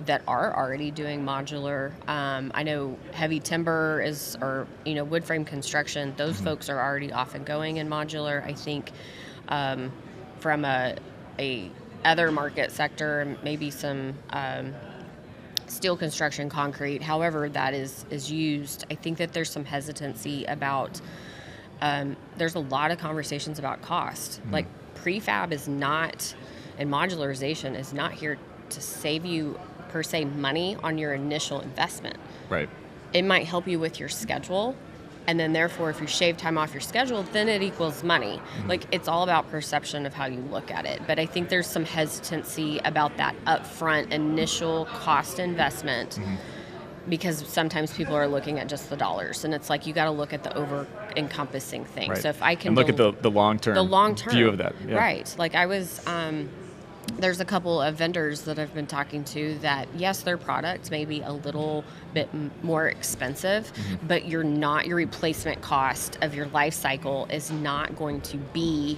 that 0.05 0.23
are 0.27 0.55
already 0.55 0.89
doing 0.89 1.23
modular. 1.23 1.91
Um, 2.09 2.51
I 2.55 2.63
know 2.63 2.97
heavy 3.11 3.39
timber 3.39 4.01
is, 4.01 4.37
or 4.41 4.67
you 4.85 4.95
know, 4.95 5.03
wood 5.03 5.23
frame 5.23 5.45
construction. 5.45 6.13
Those 6.17 6.35
mm-hmm. 6.35 6.45
folks 6.45 6.69
are 6.69 6.79
already 6.79 7.11
off 7.11 7.35
and 7.35 7.45
going 7.45 7.77
in 7.77 7.89
modular. 7.89 8.43
I 8.45 8.53
think 8.53 8.91
um, 9.49 9.91
from 10.43 10.65
a, 10.65 10.93
a 11.39 11.71
other 12.03 12.29
market 12.29 12.69
sector, 12.69 13.37
maybe 13.43 13.71
some 13.71 14.13
um, 14.31 14.75
steel 15.67 15.95
construction, 15.95 16.49
concrete, 16.49 17.01
however 17.01 17.47
that 17.47 17.73
is 17.73 18.05
is 18.11 18.29
used. 18.29 18.85
I 18.91 18.95
think 18.95 19.17
that 19.19 19.31
there's 19.31 19.49
some 19.49 19.65
hesitancy 19.65 20.43
about. 20.45 21.01
Um, 21.81 22.15
there's 22.37 22.55
a 22.55 22.59
lot 22.59 22.91
of 22.91 22.97
conversations 22.97 23.57
about 23.57 23.81
cost. 23.81 24.41
Mm-hmm. 24.41 24.53
Like 24.53 24.67
prefab 24.95 25.51
is 25.53 25.67
not, 25.67 26.35
and 26.77 26.89
modularization 26.89 27.77
is 27.77 27.93
not 27.93 28.11
here 28.11 28.37
to 28.69 28.81
save 28.81 29.25
you 29.25 29.57
per 29.89 30.03
se 30.03 30.25
money 30.25 30.77
on 30.83 30.97
your 30.97 31.13
initial 31.13 31.61
investment. 31.61 32.17
Right. 32.49 32.69
It 33.13 33.23
might 33.23 33.45
help 33.45 33.67
you 33.67 33.79
with 33.79 33.99
your 33.99 34.09
schedule 34.09 34.75
and 35.27 35.39
then 35.39 35.53
therefore 35.53 35.89
if 35.89 35.99
you 36.01 36.07
shave 36.07 36.37
time 36.37 36.57
off 36.57 36.73
your 36.73 36.81
schedule 36.81 37.23
then 37.31 37.47
it 37.49 37.61
equals 37.61 38.03
money 38.03 38.37
mm-hmm. 38.57 38.69
like 38.69 38.83
it's 38.91 39.07
all 39.07 39.23
about 39.23 39.49
perception 39.49 40.05
of 40.05 40.13
how 40.13 40.25
you 40.25 40.39
look 40.51 40.71
at 40.71 40.85
it 40.85 41.01
but 41.07 41.19
i 41.19 41.25
think 41.25 41.49
there's 41.49 41.67
some 41.67 41.85
hesitancy 41.85 42.79
about 42.85 43.15
that 43.17 43.35
upfront 43.45 44.11
initial 44.11 44.85
cost 44.85 45.39
investment 45.39 46.11
mm-hmm. 46.11 46.35
because 47.09 47.47
sometimes 47.47 47.93
people 47.93 48.15
are 48.15 48.27
looking 48.27 48.59
at 48.59 48.67
just 48.67 48.89
the 48.89 48.97
dollars 48.97 49.45
and 49.45 49.53
it's 49.53 49.69
like 49.69 49.85
you 49.85 49.93
got 49.93 50.05
to 50.05 50.11
look 50.11 50.33
at 50.33 50.43
the 50.43 50.55
over 50.57 50.87
encompassing 51.15 51.85
thing 51.85 52.09
right. 52.09 52.21
so 52.21 52.29
if 52.29 52.41
i 52.41 52.55
can 52.55 52.69
and 52.69 52.77
look 52.77 52.87
del- 52.87 53.09
at 53.09 53.15
the, 53.15 53.29
the 53.29 53.31
long 53.31 53.57
term 53.59 53.75
the 53.75 53.83
long 53.83 54.15
term 54.15 54.33
view 54.33 54.47
of 54.47 54.57
that 54.57 54.73
yeah. 54.87 54.95
right 54.95 55.35
like 55.37 55.55
i 55.55 55.65
was 55.65 56.05
um, 56.07 56.49
there's 57.17 57.39
a 57.39 57.45
couple 57.45 57.81
of 57.81 57.95
vendors 57.95 58.41
that 58.41 58.59
I've 58.59 58.73
been 58.73 58.87
talking 58.87 59.23
to 59.25 59.57
that 59.59 59.87
yes, 59.95 60.21
their 60.21 60.37
product 60.37 60.91
may 60.91 61.05
be 61.05 61.21
a 61.21 61.31
little 61.31 61.83
bit 62.13 62.29
more 62.63 62.87
expensive, 62.87 63.71
mm-hmm. 63.73 64.07
but 64.07 64.25
you're 64.25 64.43
not 64.43 64.87
your 64.87 64.97
replacement 64.97 65.61
cost 65.61 66.17
of 66.21 66.33
your 66.33 66.47
life 66.47 66.73
cycle 66.73 67.27
is 67.29 67.51
not 67.51 67.95
going 67.95 68.21
to 68.21 68.37
be 68.37 68.97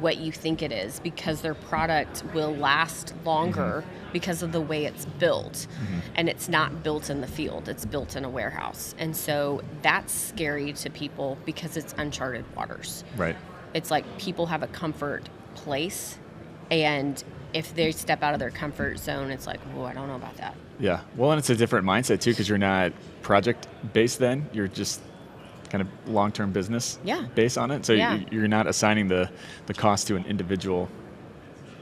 what 0.00 0.16
you 0.16 0.32
think 0.32 0.62
it 0.62 0.72
is 0.72 0.98
because 1.00 1.42
their 1.42 1.54
product 1.54 2.24
will 2.34 2.54
last 2.56 3.14
longer 3.24 3.84
mm-hmm. 3.86 4.12
because 4.12 4.42
of 4.42 4.52
the 4.52 4.60
way 4.60 4.86
it's 4.86 5.04
built. 5.04 5.52
Mm-hmm. 5.52 5.98
And 6.16 6.28
it's 6.28 6.48
not 6.48 6.82
built 6.82 7.10
in 7.10 7.20
the 7.20 7.26
field, 7.26 7.68
it's 7.68 7.84
built 7.84 8.16
in 8.16 8.24
a 8.24 8.30
warehouse. 8.30 8.94
And 8.98 9.16
so 9.16 9.62
that's 9.82 10.12
scary 10.12 10.72
to 10.72 10.90
people 10.90 11.38
because 11.44 11.76
it's 11.76 11.94
uncharted 11.98 12.44
waters. 12.56 13.04
Right. 13.16 13.36
It's 13.74 13.90
like 13.90 14.04
people 14.18 14.46
have 14.46 14.62
a 14.62 14.68
comfort 14.68 15.28
place 15.54 16.18
and 16.70 17.22
if 17.52 17.74
they 17.74 17.92
step 17.92 18.22
out 18.22 18.34
of 18.34 18.40
their 18.40 18.50
comfort 18.50 18.98
zone, 18.98 19.30
it's 19.30 19.46
like, 19.46 19.60
oh, 19.76 19.84
I 19.84 19.92
don't 19.92 20.08
know 20.08 20.16
about 20.16 20.36
that. 20.38 20.56
Yeah. 20.78 21.00
Well, 21.16 21.30
and 21.30 21.38
it's 21.38 21.50
a 21.50 21.56
different 21.56 21.86
mindset 21.86 22.20
too, 22.20 22.30
because 22.30 22.48
you're 22.48 22.58
not 22.58 22.92
project 23.22 23.68
based 23.92 24.18
then. 24.18 24.48
You're 24.52 24.68
just 24.68 25.00
kind 25.70 25.82
of 25.82 25.88
long 26.08 26.32
term 26.32 26.52
business 26.52 26.98
yeah. 27.04 27.26
based 27.34 27.56
on 27.56 27.70
it. 27.70 27.86
So 27.86 27.92
yeah. 27.92 28.20
you're 28.30 28.48
not 28.48 28.66
assigning 28.66 29.08
the, 29.08 29.30
the 29.66 29.74
cost 29.74 30.08
to 30.08 30.16
an 30.16 30.24
individual 30.26 30.88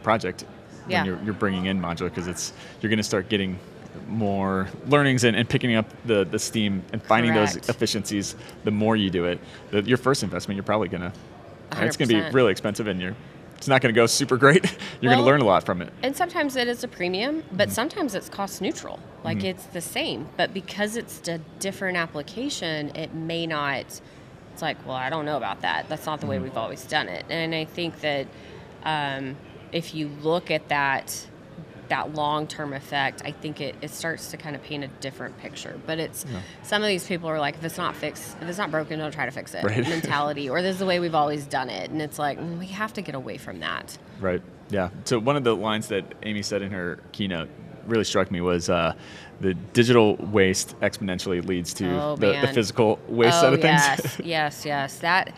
project 0.03 0.45
when 0.85 0.91
yeah. 0.91 1.05
you're, 1.05 1.23
you're 1.23 1.35
bringing 1.35 1.67
in 1.67 1.81
modular 1.81 2.11
because 2.11 2.27
it's 2.27 2.53
you're 2.81 2.91
going 2.91 2.99
to 2.99 3.03
start 3.03 3.29
getting 3.29 3.59
more 4.09 4.69
learnings 4.87 5.25
and, 5.25 5.37
and 5.37 5.49
picking 5.49 5.75
up 5.75 5.87
the, 6.07 6.25
the 6.25 6.39
steam 6.39 6.83
and 6.93 7.03
finding 7.03 7.35
those 7.35 7.57
efficiencies, 7.69 8.37
the 8.65 8.71
more 8.71 8.97
you 8.97 9.11
do 9.11 9.25
it, 9.27 9.39
the, 9.71 9.83
your 9.83 9.99
first 9.99 10.23
investment, 10.23 10.57
you're 10.57 10.65
probably 10.65 10.89
gonna, 10.89 11.13
it's 11.73 11.97
gonna 11.97 12.09
be 12.09 12.21
really 12.31 12.51
expensive, 12.51 12.87
and 12.87 13.01
you're, 13.01 13.17
it's 13.63 13.69
not 13.69 13.81
gonna 13.81 13.93
go 13.93 14.07
super 14.07 14.37
great. 14.37 14.65
you're 15.01 15.13
gonna 15.13 15.25
learn 15.25 15.41
a 15.41 15.45
lot 15.45 15.63
from 15.65 15.83
it. 15.83 15.93
And 16.03 16.17
sometimes 16.17 16.57
it 16.57 16.67
is 16.67 16.83
a 16.83 16.89
premium, 16.89 17.45
but 17.53 17.69
Mm-hmm. 17.69 17.75
sometimes 17.75 18.17
it's 18.17 18.29
cost 18.29 18.61
neutral. 18.61 18.99
Like 19.23 19.45
it's 19.45 19.67
the 19.67 19.81
same, 19.81 20.29
but 20.37 20.53
because 20.53 20.97
it's 20.97 21.29
a 21.29 21.39
different 21.61 21.97
application, 21.97 22.89
it 22.97 23.15
may 23.15 23.47
not. 23.47 23.85
It's 24.53 24.63
like, 24.63 24.85
well, 24.85 24.97
I 24.97 25.11
don't 25.11 25.25
know 25.27 25.37
about 25.37 25.61
that. 25.61 25.89
That's 25.89 26.07
not 26.07 26.21
the 26.21 26.27
way 26.27 26.37
Mm-hmm. 26.37 26.45
we've 26.47 26.57
always 26.57 26.85
done 26.87 27.09
it. 27.09 27.25
And 27.31 27.55
I 27.55 27.65
think 27.65 28.01
that 28.01 28.27
um, 28.83 29.37
if 29.71 29.95
you 29.95 30.09
look 30.23 30.51
at 30.51 30.67
that 30.71 31.25
that 31.93 32.15
long 32.15 32.47
term 32.47 32.73
effect, 32.73 33.21
I 33.23 33.33
think 33.33 33.61
it, 33.61 33.77
it 33.83 33.91
starts 33.91 34.31
to 34.31 34.39
kind 34.39 34.57
of 34.57 34.63
paint 34.63 34.83
a 34.83 34.89
different 35.01 35.37
picture. 35.39 35.79
But 35.87 35.99
it's 35.99 36.25
some 36.63 36.81
of 36.83 36.89
these 36.89 37.07
people 37.07 37.29
are 37.29 37.39
like, 37.39 37.57
if 37.57 37.65
it's 37.65 37.77
not 37.77 37.95
fixed, 37.95 38.35
if 38.41 38.49
it's 38.49 38.57
not 38.57 38.71
broken, 38.71 38.99
don't 38.99 39.13
try 39.13 39.27
to 39.27 39.31
fix 39.31 39.53
it 39.55 39.63
Right. 39.63 39.87
mentality, 39.89 40.49
or 40.49 40.63
this 40.63 40.73
is 40.75 40.79
the 40.79 40.87
way 40.87 41.01
we've 41.01 41.15
always 41.15 41.45
done 41.45 41.69
it. 41.69 41.91
And 41.91 42.01
it's 42.01 42.19
like, 42.19 42.39
mm, 42.41 42.59
we 42.59 42.67
have 42.69 42.95
to 42.95 43.03
get 43.03 43.15
away 43.15 43.37
from 43.37 43.61
that. 43.61 43.99
Right. 44.21 44.41
Yeah. 44.71 44.89
So 45.05 45.19
one 45.19 45.37
of 45.37 45.45
the 45.45 45.55
lines 45.55 45.89
that 45.89 46.05
Amy 46.23 46.41
said 46.41 46.63
in 46.63 46.71
her 46.71 46.99
keynote 47.13 47.51
really 47.87 48.05
struck 48.05 48.31
me 48.31 48.41
was 48.41 48.71
uh, 48.71 48.95
the 49.41 49.53
digital 49.53 50.17
waste 50.17 50.75
exponentially 50.81 51.47
leads 51.47 51.75
to 51.75 51.91
Oh, 51.91 52.17
the, 52.17 52.41
the 52.41 52.49
physical 52.55 52.99
waste 53.07 53.37
oh, 53.39 53.43
side 53.43 53.53
of 53.53 53.61
things. 53.61 53.83
Yes, 53.83 54.21
yes, 54.25 54.65
yes. 54.65 54.99
That 55.01 55.35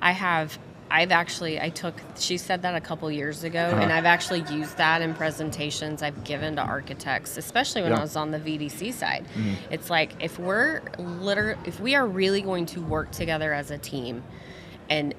I 0.00 0.12
have. 0.12 0.58
I've 0.90 1.10
actually 1.12 1.60
I 1.60 1.70
took. 1.70 1.94
She 2.18 2.36
said 2.36 2.62
that 2.62 2.74
a 2.74 2.80
couple 2.80 3.10
years 3.10 3.42
ago, 3.42 3.58
and 3.72 3.84
Uh-huh. 3.84 3.92
I've 3.98 4.04
actually 4.04 4.42
used 4.50 4.76
that 4.76 5.02
in 5.02 5.14
presentations 5.14 6.02
I've 6.02 6.22
given 6.24 6.56
to 6.56 6.62
architects, 6.62 7.36
especially 7.36 7.82
when 7.82 7.92
Yeah. 7.92 7.98
I 7.98 8.02
was 8.02 8.16
on 8.16 8.30
the 8.30 8.38
VDC 8.38 8.92
side. 8.92 9.24
Mhm. 9.34 9.54
It's 9.70 9.90
like 9.90 10.12
if 10.20 10.38
we're 10.38 10.82
liter- 10.98 11.56
if 11.64 11.80
we 11.80 11.94
are 11.94 12.06
really 12.06 12.42
going 12.42 12.66
to 12.66 12.80
work 12.82 13.10
together 13.10 13.52
as 13.52 13.70
a 13.70 13.78
team, 13.78 14.22
and 14.90 15.14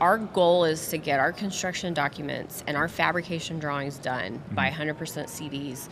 our 0.00 0.16
goal 0.16 0.64
is 0.64 0.88
to 0.88 0.96
get 0.98 1.20
our 1.20 1.30
construction 1.30 1.92
documents 1.92 2.64
and 2.66 2.76
our 2.78 2.88
fabrication 2.88 3.58
drawings 3.58 3.98
done 3.98 4.42
by 4.52 4.70
100% 4.70 5.28
CDs. 5.28 5.88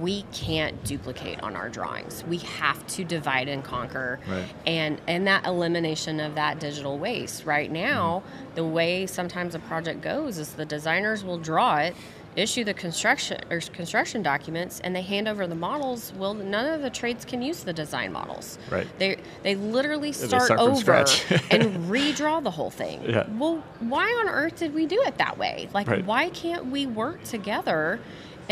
We 0.00 0.22
can't 0.32 0.82
duplicate 0.84 1.40
on 1.42 1.56
our 1.56 1.68
drawings. 1.68 2.24
We 2.28 2.38
have 2.38 2.86
to 2.88 3.04
divide 3.04 3.48
and 3.48 3.62
conquer. 3.64 4.18
Right. 4.28 4.48
And 4.66 5.00
and 5.06 5.26
that 5.26 5.46
elimination 5.46 6.20
of 6.20 6.34
that 6.36 6.58
digital 6.60 6.98
waste. 6.98 7.44
Right 7.44 7.70
now, 7.70 8.22
the 8.54 8.64
way 8.64 9.06
sometimes 9.06 9.54
a 9.54 9.58
project 9.58 10.00
goes 10.00 10.38
is 10.38 10.52
the 10.54 10.64
designers 10.64 11.24
will 11.24 11.38
draw 11.38 11.78
it, 11.78 11.94
issue 12.36 12.64
the 12.64 12.72
construction 12.72 13.38
or 13.50 13.60
construction 13.60 14.22
documents, 14.22 14.80
and 14.80 14.96
they 14.96 15.02
hand 15.02 15.28
over 15.28 15.46
the 15.46 15.54
models. 15.54 16.12
Well, 16.16 16.32
none 16.34 16.72
of 16.72 16.80
the 16.82 16.90
trades 16.90 17.24
can 17.24 17.42
use 17.42 17.62
the 17.64 17.72
design 17.72 18.12
models. 18.12 18.58
Right. 18.70 18.86
They 18.98 19.16
they 19.42 19.54
literally 19.56 20.08
they 20.12 20.26
start, 20.26 20.44
start 20.44 20.60
over 20.60 20.92
and 21.50 21.90
redraw 21.90 22.42
the 22.42 22.50
whole 22.50 22.70
thing. 22.70 23.02
Yeah. 23.06 23.26
Well, 23.38 23.62
why 23.80 24.04
on 24.22 24.28
earth 24.28 24.56
did 24.58 24.72
we 24.74 24.86
do 24.86 25.02
it 25.02 25.18
that 25.18 25.36
way? 25.38 25.68
Like, 25.74 25.88
Right. 25.88 26.04
why 26.04 26.30
can't 26.30 26.66
we 26.66 26.86
work 26.86 27.22
together 27.24 28.00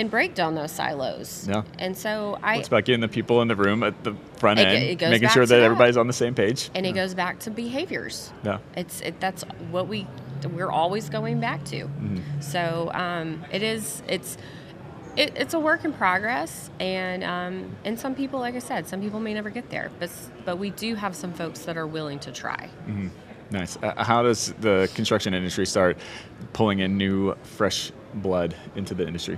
and 0.00 0.10
break 0.10 0.34
down 0.34 0.54
those 0.54 0.72
silos? 0.72 1.46
Yeah. 1.48 1.62
And 1.78 1.96
so 1.96 2.38
I 2.42 2.56
It's 2.56 2.68
about 2.68 2.84
getting 2.84 3.00
the 3.00 3.08
people 3.08 3.42
in 3.42 3.48
the 3.48 3.56
room 3.56 3.82
at 3.82 4.02
the 4.02 4.14
front 4.38 4.58
It 4.58 4.66
end, 4.68 5.02
it 5.02 5.10
making 5.10 5.28
sure 5.28 5.46
that, 5.46 5.56
that. 5.56 5.62
everybody's 5.62 5.96
on 5.96 6.06
the 6.06 6.12
same 6.12 6.34
page. 6.34 6.70
and 6.74 6.84
it 6.86 6.92
goes 6.92 7.14
back 7.14 7.38
to 7.40 7.50
behaviors. 7.50 8.32
Yeah. 8.42 8.58
It's 8.76 9.00
it, 9.02 9.20
that's 9.20 9.42
what 9.70 9.86
we 9.88 10.06
we're 10.54 10.70
always 10.70 11.10
going 11.10 11.38
back 11.38 11.64
to. 11.66 11.84
Mm-hmm. 11.84 12.40
So 12.40 12.90
um, 12.94 13.44
it 13.52 13.62
is 13.62 14.02
it's. 14.08 14.36
It, 15.16 15.32
it's 15.34 15.54
a 15.54 15.58
work 15.58 15.84
in 15.84 15.92
progress, 15.92 16.70
and 16.78 17.24
um, 17.24 17.76
and 17.84 17.98
some 17.98 18.14
people, 18.14 18.38
like 18.38 18.54
I 18.54 18.60
said, 18.60 18.86
some 18.86 19.00
people 19.00 19.18
may 19.18 19.34
never 19.34 19.50
get 19.50 19.68
there, 19.68 19.90
but 19.98 20.08
but 20.44 20.56
we 20.56 20.70
do 20.70 20.94
have 20.94 21.16
some 21.16 21.32
folks 21.32 21.60
that 21.66 21.76
are 21.76 21.86
willing 21.86 22.20
to 22.20 22.30
try. 22.30 22.70
Nice. 23.50 23.76
Uh, 23.82 24.04
how 24.04 24.22
does 24.22 24.54
the 24.60 24.88
construction 24.94 25.34
industry 25.34 25.66
start 25.66 25.98
pulling 26.52 26.78
in 26.78 26.96
new, 26.96 27.34
fresh 27.42 27.90
blood 28.14 28.54
into 28.76 28.94
the 28.94 29.04
industry? 29.04 29.36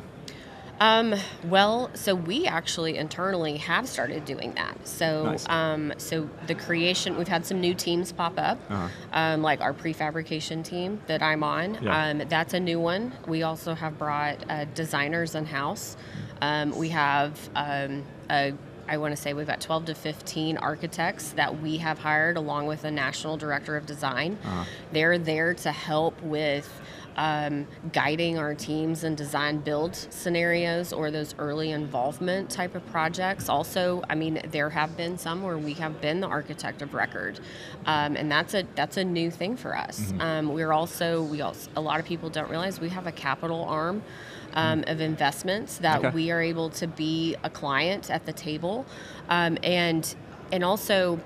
Um, 0.83 1.14
well, 1.45 1.90
so 1.95 2.12
we 2.12 2.45
actually 2.47 2.97
internally 2.99 3.57
have 3.59 3.88
started 3.88 4.25
doing 4.25 4.53
that. 4.55 4.77
So, 4.88 5.27
Nice. 5.27 5.49
um, 5.49 5.92
so 5.97 6.29
the 6.49 6.57
creation, 6.57 7.16
we've 7.16 7.29
had 7.29 7.47
some 7.47 7.61
new 7.61 7.73
teams 7.73 8.11
pop 8.11 8.33
up, 8.37 8.59
Uh-huh. 8.68 8.88
um, 9.12 9.42
like 9.42 9.61
our 9.61 9.73
prefabrication 9.73 10.64
team 10.64 11.01
that 11.07 11.23
I'm 11.23 11.45
on. 11.45 11.79
Yeah. 11.81 12.09
Um, 12.09 12.23
that's 12.29 12.53
a 12.53 12.59
new 12.59 12.81
one. 12.81 13.12
We 13.29 13.45
also 13.45 13.75
have 13.75 13.97
brought 13.97 14.38
uh, 14.51 14.64
designers 14.75 15.37
in 15.37 15.47
house. 15.47 15.97
Um, 16.40 16.77
we 16.77 16.88
have, 16.88 17.38
um, 17.55 18.03
a, 18.29 18.53
I 18.88 18.97
want 18.97 19.14
to 19.14 19.23
say 19.23 19.35
we've 19.35 19.47
got 19.47 19.61
12 19.61 19.85
to 19.85 19.95
15 19.95 20.57
architects 20.57 21.31
that 21.37 21.62
we 21.62 21.77
have 21.77 22.01
hired 22.01 22.37
along 22.37 22.66
with 22.66 22.83
a 22.83 22.90
national 22.90 23.37
director 23.37 23.77
of 23.77 23.87
design. 23.87 24.37
Uh-huh. 24.45 24.64
They're 24.90 25.16
there 25.18 25.55
to 25.55 25.71
help 25.71 26.21
with 26.25 26.68
um, 27.16 27.66
guiding 27.92 28.38
our 28.38 28.55
teams 28.55 29.05
in 29.05 29.14
design 29.14 29.59
build 29.59 29.94
scenarios 29.94 30.92
or 30.92 31.11
those 31.11 31.35
early 31.38 31.70
involvement 31.70 32.51
type 32.51 32.75
of 32.75 32.85
projects. 32.87 33.48
Also, 33.48 34.03
I 34.09 34.14
mean, 34.14 34.40
there 34.51 34.70
have 34.70 34.96
been 34.96 35.18
some 35.18 35.42
where 35.42 35.59
we 35.59 35.75
have 35.75 36.01
been 36.01 36.20
the 36.20 36.27
architect 36.29 36.83
of 36.83 36.94
record, 36.94 37.40
um, 37.87 38.16
and 38.16 38.31
that's 38.31 38.55
a 38.55 38.64
that's 38.75 38.96
a 38.96 39.05
new 39.05 39.31
thing 39.31 39.57
for 39.57 39.77
us. 39.77 40.12
Um, 40.20 40.53
we're 40.55 40.72
also 40.72 41.22
we 41.22 41.40
also 41.40 41.70
a 41.77 41.81
lot 41.81 42.01
of 42.01 42.07
people 42.07 42.31
don't 42.31 42.51
realize 42.51 42.81
we 42.81 42.88
have 42.90 43.07
a 43.07 43.12
capital 43.12 43.64
arm. 43.64 44.03
Um, 44.55 44.85
of 44.87 45.01
investments 45.01 45.79
that 45.79 46.01
Okay. 46.01 46.11
we 46.11 46.31
are 46.31 46.42
able 46.42 46.68
to 46.68 46.87
be 46.87 47.35
a 47.42 47.48
client 47.48 48.11
at 48.11 48.27
the 48.27 48.35
table, 48.35 48.85
um, 49.31 49.57
and 49.62 50.14
and 50.53 50.62
also 50.62 51.18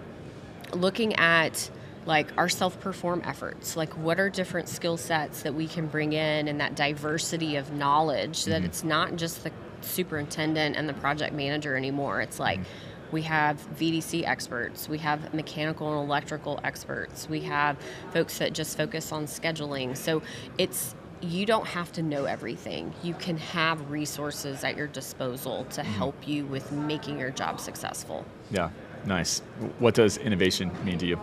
looking 0.72 1.12
at 1.16 1.68
like 2.06 2.28
our 2.38 2.48
self-perform 2.48 3.22
efforts 3.24 3.76
like 3.76 3.92
what 3.98 4.18
are 4.18 4.30
different 4.30 4.68
skill 4.68 4.96
sets 4.96 5.42
that 5.42 5.54
we 5.54 5.66
can 5.66 5.86
bring 5.86 6.12
in 6.12 6.48
and 6.48 6.60
that 6.60 6.74
diversity 6.74 7.56
of 7.56 7.72
knowledge 7.72 8.44
that 8.44 8.58
mm-hmm. 8.58 8.66
it's 8.66 8.84
not 8.84 9.16
just 9.16 9.44
the 9.44 9.50
superintendent 9.82 10.76
and 10.76 10.88
the 10.88 10.94
project 10.94 11.34
manager 11.34 11.76
anymore 11.76 12.20
it's 12.20 12.38
like 12.38 12.60
mm-hmm. 12.60 13.12
we 13.12 13.22
have 13.22 13.60
VDC 13.76 14.26
experts, 14.26 14.88
we 14.88 14.98
have 14.98 15.32
mechanical 15.32 15.92
and 15.92 16.08
electrical 16.08 16.58
experts, 16.64 17.28
we 17.28 17.40
have 17.40 17.76
folks 18.12 18.38
that 18.38 18.52
just 18.52 18.76
focus 18.76 19.12
on 19.12 19.26
scheduling. 19.26 19.96
So 19.96 20.22
it's 20.58 20.94
you 21.20 21.46
don't 21.46 21.66
have 21.66 21.92
to 21.92 22.02
know 22.02 22.24
everything. 22.24 22.92
You 23.02 23.14
can 23.14 23.38
have 23.38 23.90
resources 23.90 24.64
at 24.64 24.76
your 24.76 24.86
disposal 24.86 25.64
to 25.70 25.80
mm-hmm. 25.80 25.92
help 25.92 26.28
you 26.28 26.46
with 26.46 26.70
making 26.72 27.18
your 27.18 27.30
job 27.30 27.60
successful. 27.60 28.24
Yeah. 28.50 28.70
Nice. 29.06 29.40
What 29.78 29.94
does 29.94 30.18
innovation 30.18 30.70
mean 30.84 30.98
to 30.98 31.06
you? 31.06 31.20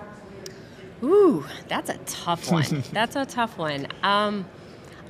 Ooh, 1.04 1.46
that's 1.68 1.89
a 1.89 1.98
tough 2.06 2.50
one. 2.52 2.84
that's 2.94 3.16
a 3.16 3.26
tough 3.26 3.58
one. 3.58 3.88
Um, 4.04 4.46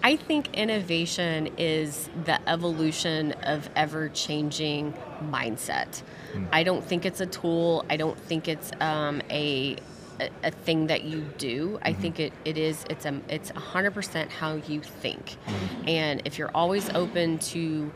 I 0.02 0.18
think 0.18 0.54
innovation 0.54 1.50
is 1.58 2.10
the 2.26 2.38
evolution 2.50 3.32
of 3.44 3.70
ever 3.76 4.10
changing 4.10 4.94
mindset. 5.22 6.02
I 6.52 6.64
don't 6.64 6.84
think 6.84 7.06
it's 7.06 7.22
a 7.22 7.28
tool. 7.28 7.86
I 7.90 7.96
don't 7.96 8.20
think 8.20 8.48
it's 8.48 8.72
um, 8.82 9.22
a, 9.30 9.78
a 10.20 10.30
a 10.44 10.52
thing 10.52 10.88
that 10.88 11.04
you 11.04 11.22
do. 11.38 11.78
I 11.84 11.94
think 11.94 12.20
it, 12.20 12.34
it 12.44 12.58
is 12.58 12.84
it's 12.90 13.06
a 13.06 13.22
it's 13.30 13.52
hundred 13.52 13.92
percent 13.92 14.32
how 14.32 14.56
you 14.56 14.82
think, 14.82 15.38
and 15.88 16.24
if 16.26 16.40
you're 16.40 16.52
always 16.56 16.90
open 16.90 17.38
to 17.40 17.92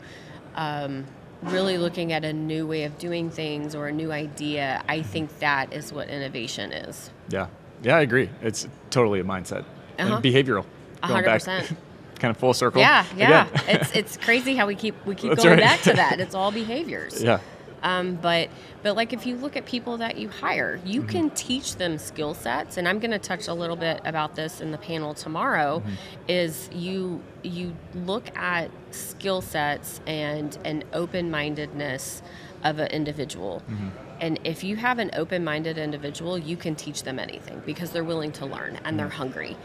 um, 0.54 1.04
really 1.42 1.78
looking 1.78 2.12
at 2.12 2.24
a 2.24 2.32
new 2.32 2.66
way 2.66 2.84
of 2.84 2.96
doing 2.98 3.28
things 3.28 3.74
or 3.74 3.88
a 3.88 3.92
new 3.92 4.12
idea, 4.12 4.82
I 4.88 5.02
think 5.02 5.38
that 5.40 5.72
is 5.72 5.92
what 5.92 6.08
innovation 6.08 6.72
is. 6.72 7.10
Yeah. 7.28 7.48
Yeah, 7.82 7.96
I 7.96 8.00
agree. 8.00 8.28
It's 8.42 8.66
totally 8.90 9.20
a 9.20 9.24
mindset 9.24 9.60
Uh-huh. 9.98 10.14
and 10.16 10.24
behavioral. 10.24 10.64
Going 11.02 11.12
hundred 11.12 11.24
back, 11.26 11.34
percent. 11.40 11.72
kind 12.18 12.30
of 12.30 12.36
full 12.36 12.52
circle. 12.54 12.80
Yeah, 12.80 13.04
yeah. 13.16 13.46
It's 13.68 13.92
it's 13.94 14.16
crazy 14.16 14.56
how 14.56 14.66
we 14.66 14.74
keep 14.74 14.94
we 15.06 15.14
keep 15.14 15.30
That's 15.30 15.44
going 15.44 15.58
right. 15.58 15.64
back 15.64 15.80
to 15.82 15.92
that. 15.94 16.18
It's 16.24 16.34
all 16.34 16.50
behaviors. 16.50 17.22
yeah. 17.22 17.38
Um, 17.80 18.16
but 18.16 18.48
but 18.82 18.96
like 18.96 19.12
if 19.12 19.24
you 19.24 19.36
look 19.36 19.56
at 19.56 19.64
people 19.64 19.98
that 19.98 20.16
you 20.18 20.28
hire, 20.28 20.80
you 20.84 21.02
Mm-hmm. 21.02 21.10
can 21.10 21.30
teach 21.30 21.76
them 21.76 21.96
skill 21.98 22.34
sets, 22.34 22.76
and 22.76 22.88
I'm 22.88 22.98
going 22.98 23.12
to 23.12 23.20
touch 23.20 23.46
a 23.46 23.54
little 23.54 23.76
bit 23.76 24.00
about 24.04 24.34
this 24.34 24.60
in 24.60 24.72
the 24.72 24.78
panel 24.78 25.14
tomorrow. 25.14 25.78
Mm-hmm. 25.78 25.94
Is 26.26 26.68
you 26.72 27.22
you 27.44 27.76
look 27.94 28.36
at 28.36 28.72
skill 28.90 29.40
sets 29.40 30.00
and 30.08 30.58
an 30.64 30.82
open 30.92 31.30
mindedness 31.30 32.20
of 32.64 32.80
an 32.80 32.88
individual. 32.88 33.62
Mm-hmm. 33.70 33.88
And 34.20 34.38
if 34.44 34.64
you 34.64 34.76
have 34.76 34.98
an 34.98 35.10
open 35.14 35.44
minded 35.44 35.78
individual, 35.78 36.38
you 36.38 36.56
can 36.56 36.74
teach 36.74 37.02
them 37.04 37.18
anything 37.18 37.62
because 37.64 37.90
they're 37.92 38.04
willing 38.04 38.32
to 38.32 38.46
learn 38.46 38.78
and 38.84 38.98
they're 38.98 39.06
Mm-hmm. 39.06 39.16
hungry. 39.16 39.56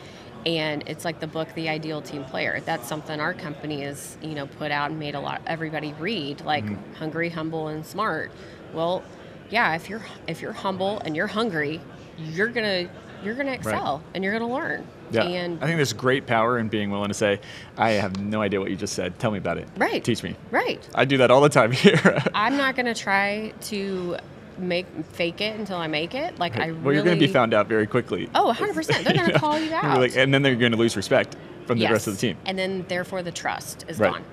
And 0.46 0.84
it's 0.88 1.06
like 1.06 1.20
the 1.22 1.28
book, 1.28 1.54
The 1.56 1.70
Ideal 1.70 2.02
Team 2.02 2.26
Player. 2.26 2.62
That's 2.66 2.88
something 2.88 3.20
our 3.20 3.34
company 3.34 3.82
has, 3.82 4.18
you 4.22 4.36
know, 4.36 4.46
put 4.46 4.72
out 4.72 4.90
and 4.92 5.00
made 5.00 5.16
a 5.16 5.20
lot 5.20 5.42
everybody 5.48 5.94
read, 6.00 6.42
like 6.42 6.66
Mm-hmm. 6.66 6.94
hungry, 6.96 7.30
humble, 7.30 7.70
and 7.70 7.86
smart. 7.86 8.32
Well, 8.74 9.04
yeah, 9.50 9.76
if 9.76 9.90
you're 9.90 10.02
if 10.28 10.42
you're 10.42 10.52
humble 10.54 11.00
and 11.00 11.16
you're 11.16 11.28
hungry, 11.28 11.80
you're 12.18 12.48
gonna 12.48 12.90
you're 13.24 13.36
going 13.36 13.48
to 13.48 13.54
excel 13.54 14.04
and 14.14 14.22
you're 14.22 14.38
going 14.38 14.46
to 14.50 14.54
learn. 14.54 14.86
Yeah. 15.10 15.24
And 15.24 15.64
I 15.64 15.68
think 15.68 15.78
there's 15.78 15.94
great 15.94 16.28
power 16.28 16.60
in 16.60 16.68
being 16.68 16.92
willing 16.92 17.08
to 17.08 17.14
say, 17.14 17.40
I 17.78 17.92
have 17.92 18.20
no 18.20 18.42
idea 18.42 18.60
what 18.60 18.70
you 18.70 18.76
just 18.76 18.96
said. 18.96 19.18
Tell 19.18 19.32
me 19.32 19.38
about 19.38 19.58
it. 19.58 19.66
Right. 19.78 20.04
Teach 20.04 20.24
me. 20.24 20.36
right. 20.52 20.86
I 20.94 21.06
do 21.06 21.16
that 21.20 21.32
all 21.32 21.40
the 21.40 21.48
time 21.48 21.72
here. 21.86 22.22
I'm 22.36 22.58
not 22.58 22.76
going 22.76 22.88
to 22.88 22.94
try 22.94 23.54
to 23.62 24.18
make 24.58 24.86
fake 25.14 25.42
it 25.42 25.58
until 25.60 25.78
I 25.78 25.88
make 25.88 26.14
it. 26.16 26.38
Like 26.40 26.58
I 26.58 26.72
well, 26.72 26.82
really 26.82 26.96
you're 26.96 27.04
going 27.06 27.20
to 27.20 27.26
be 27.28 27.32
found 27.32 27.54
out 27.54 27.68
very 27.68 27.88
quickly. 27.88 28.30
Oh, 28.36 28.54
100%. 28.58 29.04
They're 29.04 29.14
going 29.14 29.30
to 29.32 29.40
call 29.40 29.60
you 29.60 29.74
out. 29.74 30.00
like- 30.00 30.16
and 30.16 30.34
then 30.34 30.42
they're 30.44 30.56
going 30.56 30.72
to 30.74 30.78
lose 30.78 30.96
respect 30.96 31.36
from 31.66 31.80
the 31.80 31.88
rest 31.88 32.08
of 32.08 32.14
the 32.14 32.20
team. 32.20 32.38
And 32.46 32.58
then 32.60 32.86
therefore 32.88 33.24
the 33.24 33.32
trust 33.32 33.86
is 33.88 34.00
Right. 34.00 34.12
gone. 34.14 34.24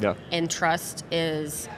Yeah. 0.00 0.14
and 0.32 0.50
trust 0.50 1.04
is 1.12 1.68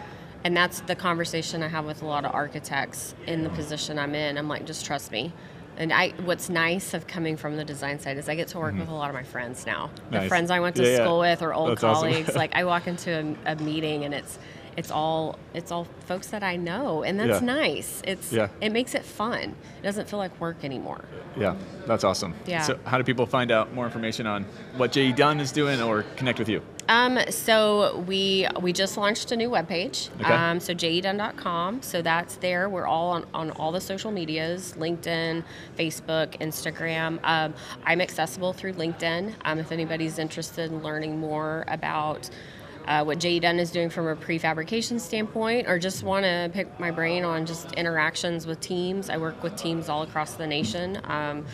and 0.44 0.56
that's 0.56 0.80
the 0.82 0.94
conversation 0.94 1.64
i 1.64 1.68
have 1.68 1.84
with 1.84 2.00
a 2.00 2.06
lot 2.06 2.24
of 2.24 2.32
architects 2.32 3.12
in 3.26 3.42
the 3.42 3.50
position 3.50 3.98
i'm 3.98 4.14
in 4.14 4.38
i'm 4.38 4.46
like 4.46 4.64
just 4.66 4.86
trust 4.86 5.10
me 5.10 5.32
and 5.78 5.92
i 5.92 6.10
what's 6.24 6.48
nice 6.48 6.94
of 6.94 7.08
coming 7.08 7.36
from 7.36 7.56
the 7.56 7.64
design 7.64 7.98
side 7.98 8.16
is 8.16 8.28
i 8.28 8.36
get 8.36 8.46
to 8.48 8.58
work 8.60 8.74
with 8.78 8.88
a 8.88 8.94
lot 8.94 9.08
of 9.10 9.14
my 9.16 9.24
friends 9.24 9.66
now 9.66 9.90
Nice. 9.90 9.94
the 10.10 10.16
Mm-hmm. 10.18 10.28
Friends 10.28 10.50
i 10.52 10.60
went 10.60 10.76
to 10.76 10.84
Yeah, 10.84 10.90
yeah. 10.90 10.96
school 11.04 11.18
with 11.18 11.42
or 11.42 11.52
old 11.52 11.70
That's 11.72 11.82
awesome. 11.82 12.08
colleagues 12.12 12.36
like 12.42 12.54
i 12.54 12.62
walk 12.64 12.86
into 12.86 13.36
a, 13.46 13.52
a 13.52 13.56
meeting 13.56 14.04
and 14.04 14.14
it's 14.14 14.38
it's 14.76 14.90
all 14.90 15.38
it's 15.54 15.70
all 15.72 15.86
folks 16.06 16.28
that 16.28 16.42
i 16.42 16.56
know 16.56 17.02
and 17.02 17.18
that's 17.18 17.40
Yeah. 17.40 17.46
nice 17.46 18.02
it's 18.06 18.32
Yeah. 18.32 18.48
it 18.60 18.72
makes 18.72 18.94
it 18.94 19.04
fun 19.04 19.54
it 19.80 19.82
doesn't 19.82 20.08
feel 20.08 20.18
like 20.18 20.38
work 20.40 20.64
anymore 20.64 21.04
Yeah. 21.36 21.56
That's 21.86 22.04
awesome. 22.04 22.32
Yeah. 22.46 22.62
So, 22.62 22.78
how 22.84 22.96
do 22.96 23.02
people 23.04 23.26
find 23.26 23.50
out 23.50 23.74
more 23.74 23.84
information 23.84 24.24
on 24.26 24.44
what 24.76 24.92
J.E. 24.92 25.12
Dunn 25.12 25.40
is 25.40 25.50
doing 25.52 25.82
or 25.82 26.04
connect 26.16 26.38
with 26.38 26.48
you? 26.48 26.62
Um, 26.88 27.18
so 27.28 27.98
we 28.06 28.46
we 28.62 28.72
just 28.72 28.96
launched 28.96 29.32
a 29.32 29.36
new 29.36 29.50
webpage. 29.50 30.08
Okay. 30.20 30.32
Um, 30.32 30.60
so 30.60 30.72
jedunn.com. 30.74 31.82
So 31.82 32.00
that's 32.02 32.36
there. 32.36 32.68
We're 32.68 32.86
all 32.86 33.10
on, 33.10 33.26
on 33.34 33.50
all 33.50 33.72
the 33.72 33.80
social 33.80 34.12
medias: 34.12 34.74
LinkedIn, 34.78 35.42
Facebook, 35.76 36.38
Instagram. 36.40 37.18
Um, 37.24 37.52
I'm 37.84 38.00
accessible 38.00 38.52
through 38.52 38.74
LinkedIn. 38.74 39.34
Um, 39.44 39.58
if 39.58 39.72
anybody's 39.72 40.18
interested 40.20 40.70
in 40.70 40.82
learning 40.84 41.18
more 41.18 41.64
about 41.68 42.30
uh, 42.86 43.02
what 43.04 43.18
JE 43.18 43.40
Dunn 43.40 43.58
is 43.58 43.70
doing 43.70 43.90
from 43.90 44.06
a 44.06 44.16
prefabrication 44.16 45.00
standpoint, 45.00 45.68
or 45.68 45.78
just 45.78 46.02
want 46.02 46.24
to 46.24 46.50
pick 46.52 46.78
my 46.78 46.90
brain 46.90 47.24
on 47.24 47.46
just 47.46 47.72
interactions 47.72 48.46
with 48.46 48.60
teams. 48.60 49.08
I 49.08 49.16
work 49.16 49.42
with 49.42 49.56
teams 49.56 49.88
all 49.88 50.02
across 50.02 50.34
the 50.34 50.46
nation. 50.46 51.00
Um, 51.04 51.46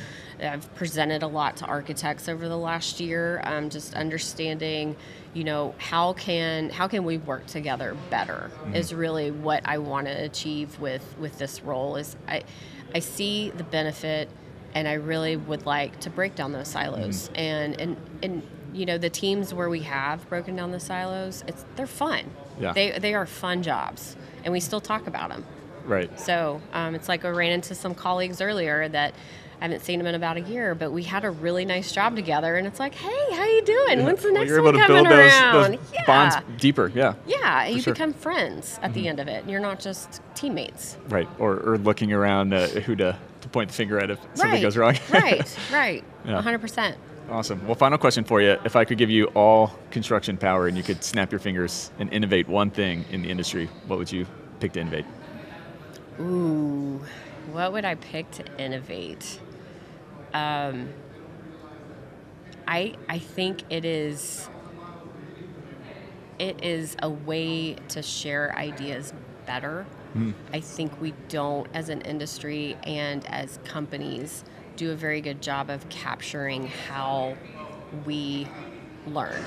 I've 0.43 0.75
presented 0.75 1.23
a 1.23 1.27
lot 1.27 1.57
to 1.59 1.67
architects 1.67 2.29
over 2.29 2.49
the 2.49 2.57
last 2.57 3.01
year, 3.01 3.43
um, 3.45 3.71
just 3.71 3.95
understanding, 3.95 4.97
you 5.35 5.45
know, 5.45 5.75
how 5.79 6.15
can 6.15 6.71
how 6.71 6.89
can 6.89 7.05
we 7.05 7.19
work 7.19 7.47
together 7.47 7.97
better 8.09 8.51
is 8.73 8.95
really 8.95 9.31
what 9.31 9.63
I 9.65 9.79
want 9.79 10.07
to 10.07 10.13
achieve 10.13 10.79
with 10.81 11.05
with 11.19 11.39
this 11.39 11.63
role. 11.63 11.97
Is 11.97 12.17
I 12.27 12.43
I 12.95 13.01
see 13.01 13.51
the 13.51 13.65
benefit, 13.65 14.29
and 14.75 14.89
I 14.89 14.95
really 14.95 15.37
would 15.37 15.67
like 15.67 16.01
to 16.01 16.11
break 16.11 16.35
down 16.35 16.53
those 16.53 16.69
silos 16.69 17.31
and 17.35 17.79
and 17.81 17.97
and 18.23 18.43
you 18.73 18.87
know 18.87 18.99
the 18.99 19.11
teams 19.11 19.53
where 19.55 19.69
we 19.69 19.81
have 19.81 20.29
broken 20.29 20.57
down 20.57 20.71
the 20.73 20.81
silos, 20.81 21.45
it's 21.47 21.65
they're 21.77 21.87
fun. 21.87 22.25
Yeah. 22.59 22.73
They 22.73 22.99
they 22.99 23.15
are 23.15 23.27
fun 23.27 23.63
jobs, 23.63 24.17
and 24.45 24.53
we 24.53 24.61
still 24.61 24.81
talk 24.81 25.07
about 25.07 25.31
them. 25.31 25.45
Right. 25.85 26.19
So 26.21 26.61
um, 26.73 26.95
it's 26.95 27.09
like 27.09 27.25
I 27.25 27.29
ran 27.31 27.53
into 27.53 27.75
some 27.75 27.95
colleagues 27.95 28.41
earlier 28.41 28.89
that 28.89 29.15
I 29.61 29.65
haven't 29.65 29.81
seen 29.83 29.99
them 29.99 30.07
in 30.07 30.15
about 30.15 30.37
a 30.37 30.41
year, 30.41 30.75
but 30.75 30.91
we 30.93 31.03
had 31.03 31.25
a 31.25 31.31
really 31.31 31.65
nice 31.65 31.93
job 31.93 32.17
together, 32.17 32.57
and 32.57 32.67
it's 32.67 32.79
like, 32.81 32.95
hey, 32.95 33.35
how 33.35 33.43
are 33.43 33.49
you 33.49 33.63
doing? 33.63 34.05
When's 34.05 34.21
the 34.23 34.29
Well, 34.33 34.35
next 34.43 34.49
you're 34.51 34.63
one 34.63 34.75
able 34.77 34.81
to 34.81 34.87
coming 34.87 35.03
build 35.05 35.19
those, 35.19 35.33
around? 35.33 35.73
those 35.73 35.93
yeah. 35.93 36.07
bonds 36.07 36.37
deeper. 36.59 36.91
Yeah. 36.95 37.15
Yeah, 37.27 37.67
you 37.67 37.81
sure. 37.83 37.93
become 37.93 38.13
friends 38.15 38.79
at 38.83 38.91
Mm-hmm. 38.91 38.93
the 39.01 39.09
end 39.09 39.21
of 39.21 39.29
it. 39.29 39.43
and 39.43 39.51
You're 39.51 39.61
not 39.61 39.81
just 39.81 40.21
teammates. 40.35 40.97
Right. 41.09 41.29
Or, 41.39 41.57
or 41.59 41.77
looking 41.79 42.11
around 42.13 42.55
uh, 42.55 42.69
who 42.69 42.95
to, 42.97 43.19
to 43.43 43.49
point 43.49 43.69
the 43.69 43.75
finger 43.75 43.99
at 43.99 44.11
if 44.11 44.19
something 44.35 44.51
right. 44.53 44.63
goes 44.63 44.77
wrong. 44.79 44.97
right. 45.11 45.59
Right. 45.73 46.05
Yeah. 46.25 46.41
100%. 46.43 46.95
Awesome. 47.31 47.65
Well, 47.65 47.77
final 47.77 47.97
question 47.97 48.25
for 48.25 48.43
you. 48.43 48.57
If 48.65 48.75
I 48.75 48.85
could 48.85 48.99
give 48.99 49.09
you 49.09 49.27
all 49.27 49.79
construction 49.93 50.37
power 50.37 50.67
and 50.67 50.77
you 50.77 50.83
could 50.83 51.05
snap 51.05 51.31
your 51.31 51.39
fingers 51.39 51.93
and 52.01 52.13
innovate 52.13 52.49
one 52.49 52.71
thing 52.71 53.05
in 53.11 53.23
the 53.23 53.31
industry, 53.31 53.69
what 53.87 54.01
would 54.01 54.11
you 54.11 54.27
pick 54.59 54.73
to 54.73 54.81
innovate? 54.81 55.05
Ooh, 56.19 57.01
what 57.53 57.73
would 57.73 57.85
I 57.85 57.95
pick 57.95 58.31
to 58.33 58.45
innovate? 58.59 59.41
Um, 60.35 60.89
I 62.67 62.97
I 63.09 63.21
think 63.21 63.63
it 63.71 63.85
is 63.85 64.51
it 66.41 66.65
is 66.65 66.97
a 67.01 67.11
way 67.11 67.75
to 67.89 68.03
share 68.03 68.57
ideas 68.57 69.13
better. 69.47 69.87
I 70.53 70.59
think 70.59 71.01
we 71.01 71.15
don't, 71.29 71.69
as 71.73 71.89
an 71.89 72.01
industry 72.01 72.77
and 72.83 73.25
as 73.27 73.61
companies, 73.65 74.43
do 74.81 74.93
a 74.93 74.97
very 74.97 75.21
good 75.21 75.43
job 75.43 75.69
of 75.69 75.87
capturing 75.91 76.67
how 76.67 77.37
we 78.07 78.49
learn 79.07 79.45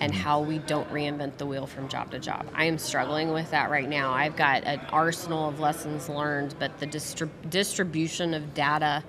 and 0.00 0.14
how 0.14 0.40
we 0.40 0.58
don't 0.60 0.90
reinvent 0.90 1.36
the 1.36 1.44
wheel 1.44 1.66
from 1.66 1.86
job 1.86 2.10
to 2.10 2.18
job. 2.18 2.46
I 2.54 2.64
am 2.64 2.78
struggling 2.78 3.30
with 3.30 3.50
that 3.50 3.68
right 3.68 3.86
now. 3.86 4.14
I've 4.14 4.36
got 4.36 4.64
an 4.64 4.80
arsenal 4.90 5.50
of 5.50 5.60
lessons 5.60 6.08
learned, 6.08 6.54
but 6.58 6.78
the 6.80 6.86
distrib- 6.86 7.50
distribution 7.50 8.32
of 8.32 8.54
data 8.54 9.04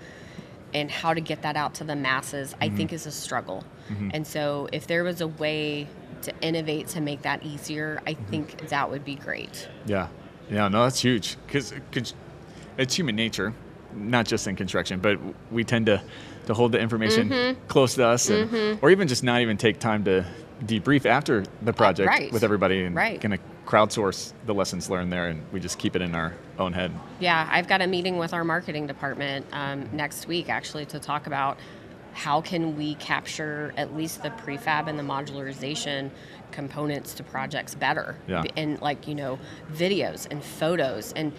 and 0.73 0.91
how 0.91 1.13
to 1.13 1.21
get 1.21 1.41
that 1.43 1.55
out 1.55 1.73
to 1.75 1.86
the 1.86 1.95
masses, 1.95 2.53
I 2.60 2.67
mm-hmm. 2.67 2.75
think 2.75 2.93
is 2.93 3.05
a 3.05 3.12
struggle. 3.12 3.63
Mm-hmm. 3.89 4.10
And 4.13 4.27
so 4.27 4.67
if 4.73 4.88
there 4.88 5.05
was 5.05 5.21
a 5.21 5.27
way 5.27 5.88
to 6.23 6.34
innovate 6.41 6.88
to 6.89 6.99
make 6.99 7.21
that 7.21 7.43
easier, 7.43 8.01
I 8.05 8.15
mm-hmm. 8.15 8.25
think 8.25 8.67
that 8.67 8.91
would 8.91 9.05
be 9.05 9.15
great. 9.15 9.69
Yeah. 9.86 10.10
Yeah, 10.49 10.67
no, 10.67 10.84
that's 10.84 10.99
huge 10.99 11.38
because 11.47 11.73
it's 12.77 12.95
human 12.95 13.15
nature, 13.15 13.53
not 13.95 14.25
just 14.25 14.47
in 14.47 14.56
construction, 14.56 14.99
but 14.99 15.19
we 15.51 15.63
tend 15.63 15.86
to, 15.88 16.01
to 16.47 16.54
hold 16.54 16.71
the 16.71 16.80
information 16.80 17.30
Mm-hmm. 17.30 17.67
close 17.67 17.95
to 17.95 18.06
us 18.06 18.30
and, 18.30 18.80
or 18.82 18.89
even 18.91 19.08
just 19.08 19.23
not 19.23 19.41
even 19.41 19.58
take 19.58 19.80
time 19.80 20.04
to 20.06 20.25
debrief 20.65 21.06
after 21.06 21.43
the 21.63 21.73
project 21.73 22.08
right. 22.08 22.32
with 22.32 22.43
everybody 22.43 22.84
and 22.84 22.95
Right. 22.95 23.19
kind 23.19 23.34
of 23.34 23.39
crowdsource 23.65 24.34
the 24.45 24.54
lessons 24.54 24.89
learned 24.89 25.12
there 25.12 25.27
and 25.27 25.41
we 25.51 25.60
just 25.60 25.80
keep 25.80 25.95
it 25.95 26.01
in 26.01 26.13
our 26.13 26.34
own 26.60 26.73
head. 26.73 26.91
Yeah, 27.19 27.47
I've 27.51 27.67
got 27.67 27.82
a 27.82 27.88
meeting 27.88 28.17
with 28.17 28.34
our 28.34 28.43
marketing 28.43 28.86
department 28.88 29.45
um, 29.54 29.89
next 29.93 30.27
week 30.27 30.49
actually 30.49 30.86
to 30.88 30.99
talk 30.99 31.25
about 31.27 31.58
how 32.13 32.41
can 32.41 32.75
we 32.75 32.95
capture 32.95 33.73
at 33.77 33.95
least 33.95 34.21
the 34.21 34.30
prefab 34.32 34.88
and 34.88 34.99
the 34.99 35.04
modularization 35.04 36.10
components 36.51 37.13
to 37.15 37.23
projects 37.23 37.73
better 37.73 38.15
Yeah. 38.27 38.43
and 38.58 38.80
like 38.82 39.08
you 39.08 39.15
know 39.15 39.39
videos 39.71 40.27
and 40.30 40.43
photos 40.43 41.13
and 41.13 41.32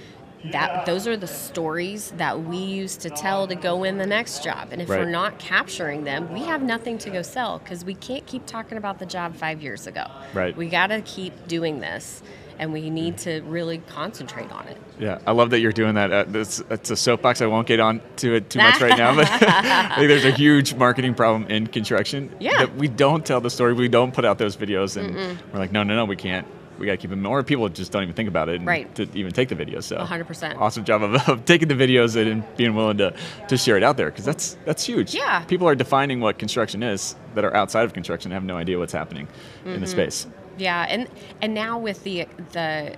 that 0.50 0.87
those 0.87 1.07
are 1.07 1.16
the 1.16 1.26
stories 1.26 2.12
that 2.16 2.42
we 2.42 2.57
use 2.57 2.96
to 2.96 3.11
tell 3.11 3.46
to 3.46 3.55
go 3.55 3.85
in 3.85 3.98
the 3.98 4.07
next 4.07 4.42
job 4.42 4.68
and 4.72 4.83
if 4.83 4.88
Right. 4.88 5.00
we're 5.00 5.11
not 5.11 5.38
capturing 5.38 6.05
them 6.05 6.33
we 6.33 6.40
have 6.40 6.62
nothing 6.62 6.98
to 6.98 7.11
go 7.11 7.22
sell 7.22 7.59
because 7.61 7.85
we 7.85 7.94
can't 7.94 8.26
keep 8.26 8.44
talking 8.46 8.76
about 8.76 8.98
the 8.98 9.07
job 9.07 9.37
five 9.37 9.62
years 9.62 9.87
ago 9.87 10.05
Right. 10.35 10.57
we 10.57 10.68
got 10.68 10.88
to 10.88 11.00
keep 11.02 11.46
doing 11.46 11.81
this 11.81 12.22
and 12.59 12.72
we 12.72 12.90
need 12.90 13.18
to 13.18 13.40
really 13.42 13.78
concentrate 13.88 14.50
on 14.52 14.66
it 14.68 14.76
Yeah, 14.98 15.18
I 15.26 15.33
love 15.33 15.50
that 15.50 15.61
you're 15.61 15.72
doing 15.72 15.94
that. 15.94 16.12
Uh, 16.12 16.24
it's, 16.35 16.61
it's 16.70 16.90
a 16.90 16.96
soapbox. 16.96 17.40
I 17.40 17.46
won't 17.46 17.66
get 17.66 17.81
on 17.81 18.00
to 18.16 18.35
it 18.35 18.50
too 18.50 18.59
much 18.61 18.81
right 18.81 18.96
now, 18.96 19.14
but 19.16 19.26
I 19.33 19.94
think 19.96 20.09
there's 20.09 20.26
a 20.26 20.31
huge 20.31 20.74
marketing 20.74 21.14
problem 21.14 21.50
in 21.50 21.66
construction. 21.66 22.31
Yeah. 22.38 22.59
That 22.59 22.76
we 22.76 22.87
don't 22.88 23.24
tell 23.26 23.40
the 23.40 23.50
story. 23.50 23.72
We 23.72 23.88
don't 23.88 24.12
put 24.14 24.24
out 24.24 24.38
those 24.38 24.57
videos, 24.57 24.96
and 24.96 25.16
we're 25.52 25.59
like, 25.59 25.72
no, 25.72 25.83
no, 25.83 25.96
no, 25.96 26.05
we 26.05 26.14
can't. 26.14 26.46
We 26.83 26.87
got 26.87 26.92
to 26.95 26.97
keep 26.99 27.11
them. 27.11 27.25
Or 27.25 27.42
people 27.45 27.68
just 27.68 27.92
don't 27.92 28.03
even 28.03 28.14
think 28.14 28.29
about 28.29 28.49
it 28.49 28.57
and 28.57 28.66
Right. 28.66 28.92
to 28.97 29.09
even 29.14 29.33
take 29.33 29.49
the 29.49 29.55
videos. 29.55 29.85
So 29.85 29.97
100%. 29.97 30.59
Awesome 30.61 30.85
job 30.85 31.03
of, 31.03 31.29
of 31.29 31.45
taking 31.45 31.68
the 31.68 31.75
videos 31.75 32.16
and 32.21 32.42
being 32.57 32.75
willing 32.75 32.99
to, 32.99 33.14
to 33.49 33.57
share 33.57 33.77
it 33.77 33.83
out 33.85 33.97
there 33.97 34.11
because 34.11 34.25
that's 34.25 34.57
that's 34.64 34.85
huge. 34.85 35.14
Yeah. 35.14 35.45
People 35.45 35.68
are 35.68 35.75
defining 35.77 36.21
what 36.21 36.38
construction 36.38 36.83
is 36.83 37.14
that 37.37 37.45
are 37.45 37.55
outside 37.57 37.85
of 37.85 37.92
construction 37.95 38.33
and 38.33 38.35
have 38.35 38.45
no 38.45 38.57
idea 38.57 38.79
what's 38.79 38.92
happening 38.92 39.29
in 39.64 39.71
Mm-hmm. 39.71 39.81
the 39.81 39.87
space. 39.87 40.27
Yeah, 40.59 40.85
and 40.88 41.09
and 41.40 41.55
now 41.55 41.79
with 41.79 42.03
the 42.05 42.27
the 42.53 42.97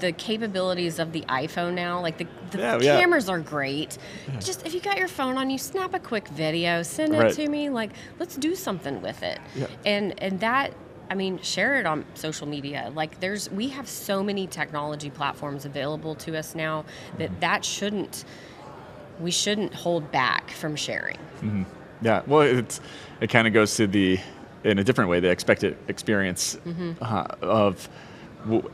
the 0.00 0.10
capabilities 0.12 0.98
of 0.98 1.12
the 1.12 1.20
iPhone 1.28 1.74
now, 1.74 2.00
like 2.02 2.18
the, 2.18 2.26
the 2.50 2.58
Yeah, 2.58 2.78
yeah. 2.80 3.00
cameras 3.00 3.28
are 3.28 3.38
great. 3.38 3.98
Just 4.40 4.66
if 4.66 4.74
you 4.74 4.80
got 4.80 4.98
your 4.98 5.06
phone 5.08 5.38
on 5.38 5.48
you, 5.48 5.58
snap 5.58 5.94
a 5.94 6.00
quick 6.00 6.26
video, 6.28 6.82
send 6.82 7.14
it 7.14 7.18
Right. 7.18 7.32
to 7.34 7.48
me. 7.48 7.70
Like, 7.70 7.90
let's 8.18 8.34
do 8.36 8.56
something 8.56 9.00
with 9.00 9.22
it. 9.22 9.38
Yeah. 9.54 9.68
And 9.84 10.20
and 10.20 10.40
that 10.40 10.72
I 11.10 11.14
mean, 11.14 11.38
share 11.42 11.78
it 11.78 11.86
on 11.86 12.04
social 12.14 12.46
media. 12.48 12.90
Like 12.94 13.20
there's 13.20 13.50
we 13.50 13.68
have 13.68 13.88
so 13.88 14.22
many 14.22 14.46
technology 14.46 15.10
platforms 15.10 15.64
available 15.64 16.14
to 16.16 16.36
us 16.36 16.54
now 16.54 16.84
that 17.18 17.30
Mm-hmm. 17.30 17.40
that 17.40 17.64
shouldn't 17.64 18.24
we 19.20 19.30
shouldn't 19.30 19.72
hold 19.74 20.10
back 20.12 20.50
from 20.50 20.76
sharing. 20.76 21.18
Yeah, 22.02 22.22
well, 22.26 22.42
it's 22.42 22.80
it 23.20 23.30
kind 23.30 23.46
of 23.46 23.54
goes 23.54 23.74
to 23.76 23.86
the 23.86 24.18
in 24.64 24.78
a 24.78 24.84
different 24.84 25.08
way 25.10 25.20
the 25.20 25.30
expected 25.30 25.76
experience 25.88 26.56
Mm-hmm. 26.66 26.92
uh, 27.00 27.24
of 27.40 27.88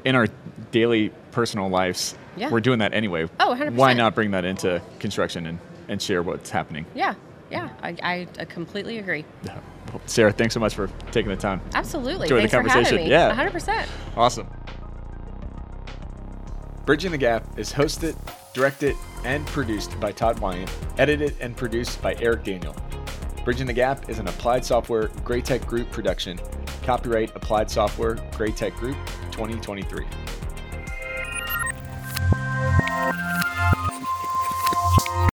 in 0.05 0.14
our 0.16 0.27
daily 0.71 1.11
personal 1.31 1.68
lives. 1.68 2.14
Yeah. 2.37 2.51
We're 2.51 2.61
doing 2.61 2.79
that 2.81 2.92
anyway. 2.95 3.29
Oh, 3.40 3.55
100%. 3.59 3.75
Why 3.75 3.92
not 3.95 4.14
bring 4.14 4.31
that 4.33 4.45
into 4.45 4.83
construction 4.99 5.47
and, 5.47 5.59
and 5.88 6.01
share 6.01 6.23
what's 6.23 6.51
happening? 6.51 6.85
Yeah, 6.95 7.14
yeah, 7.51 7.68
I, 7.83 7.97
I, 8.03 8.29
I 8.38 8.45
completely 8.47 8.99
agree. 8.99 9.25
Yeah. 9.45 9.59
Sara, 10.07 10.33
thanks 10.33 10.55
so 10.55 10.61
much 10.61 10.75
for 10.75 10.88
taking 11.11 11.31
the 11.31 11.37
time. 11.37 11.61
Absolutely. 11.75 12.25
Enjoy 12.25 12.42
the 12.42 12.49
Thanks 12.49 12.55
for 12.55 12.75
conversation. 12.75 13.07
Yeah. 13.07 13.35
100%. 13.35 13.87
Awesome. 14.16 14.49
Bridging 16.85 17.12
the 17.12 17.18
Gap 17.18 17.59
is 17.59 17.73
hosted, 17.73 18.16
directed, 18.55 18.97
and 19.25 19.47
produced 19.47 19.99
by 20.01 20.11
Todd 20.12 20.40
Wyant, 20.40 20.71
edited 20.99 21.37
and 21.40 21.57
produced 21.57 22.03
by 22.03 22.14
Eric 22.16 22.45
Daniel. 22.45 22.75
Bridging 23.45 23.66
the 23.66 23.73
Gap 23.73 24.09
is 24.09 24.18
an 24.18 24.29
Applied 24.29 24.64
Software 24.64 25.09
GRAITEC 25.09 25.66
Group 25.66 25.90
production. 25.90 26.38
Copyright 26.83 27.35
Applied 27.37 27.71
Software 27.71 28.16
GRAITEC 28.16 28.75
Group 28.77 28.97
2023. 29.31 30.07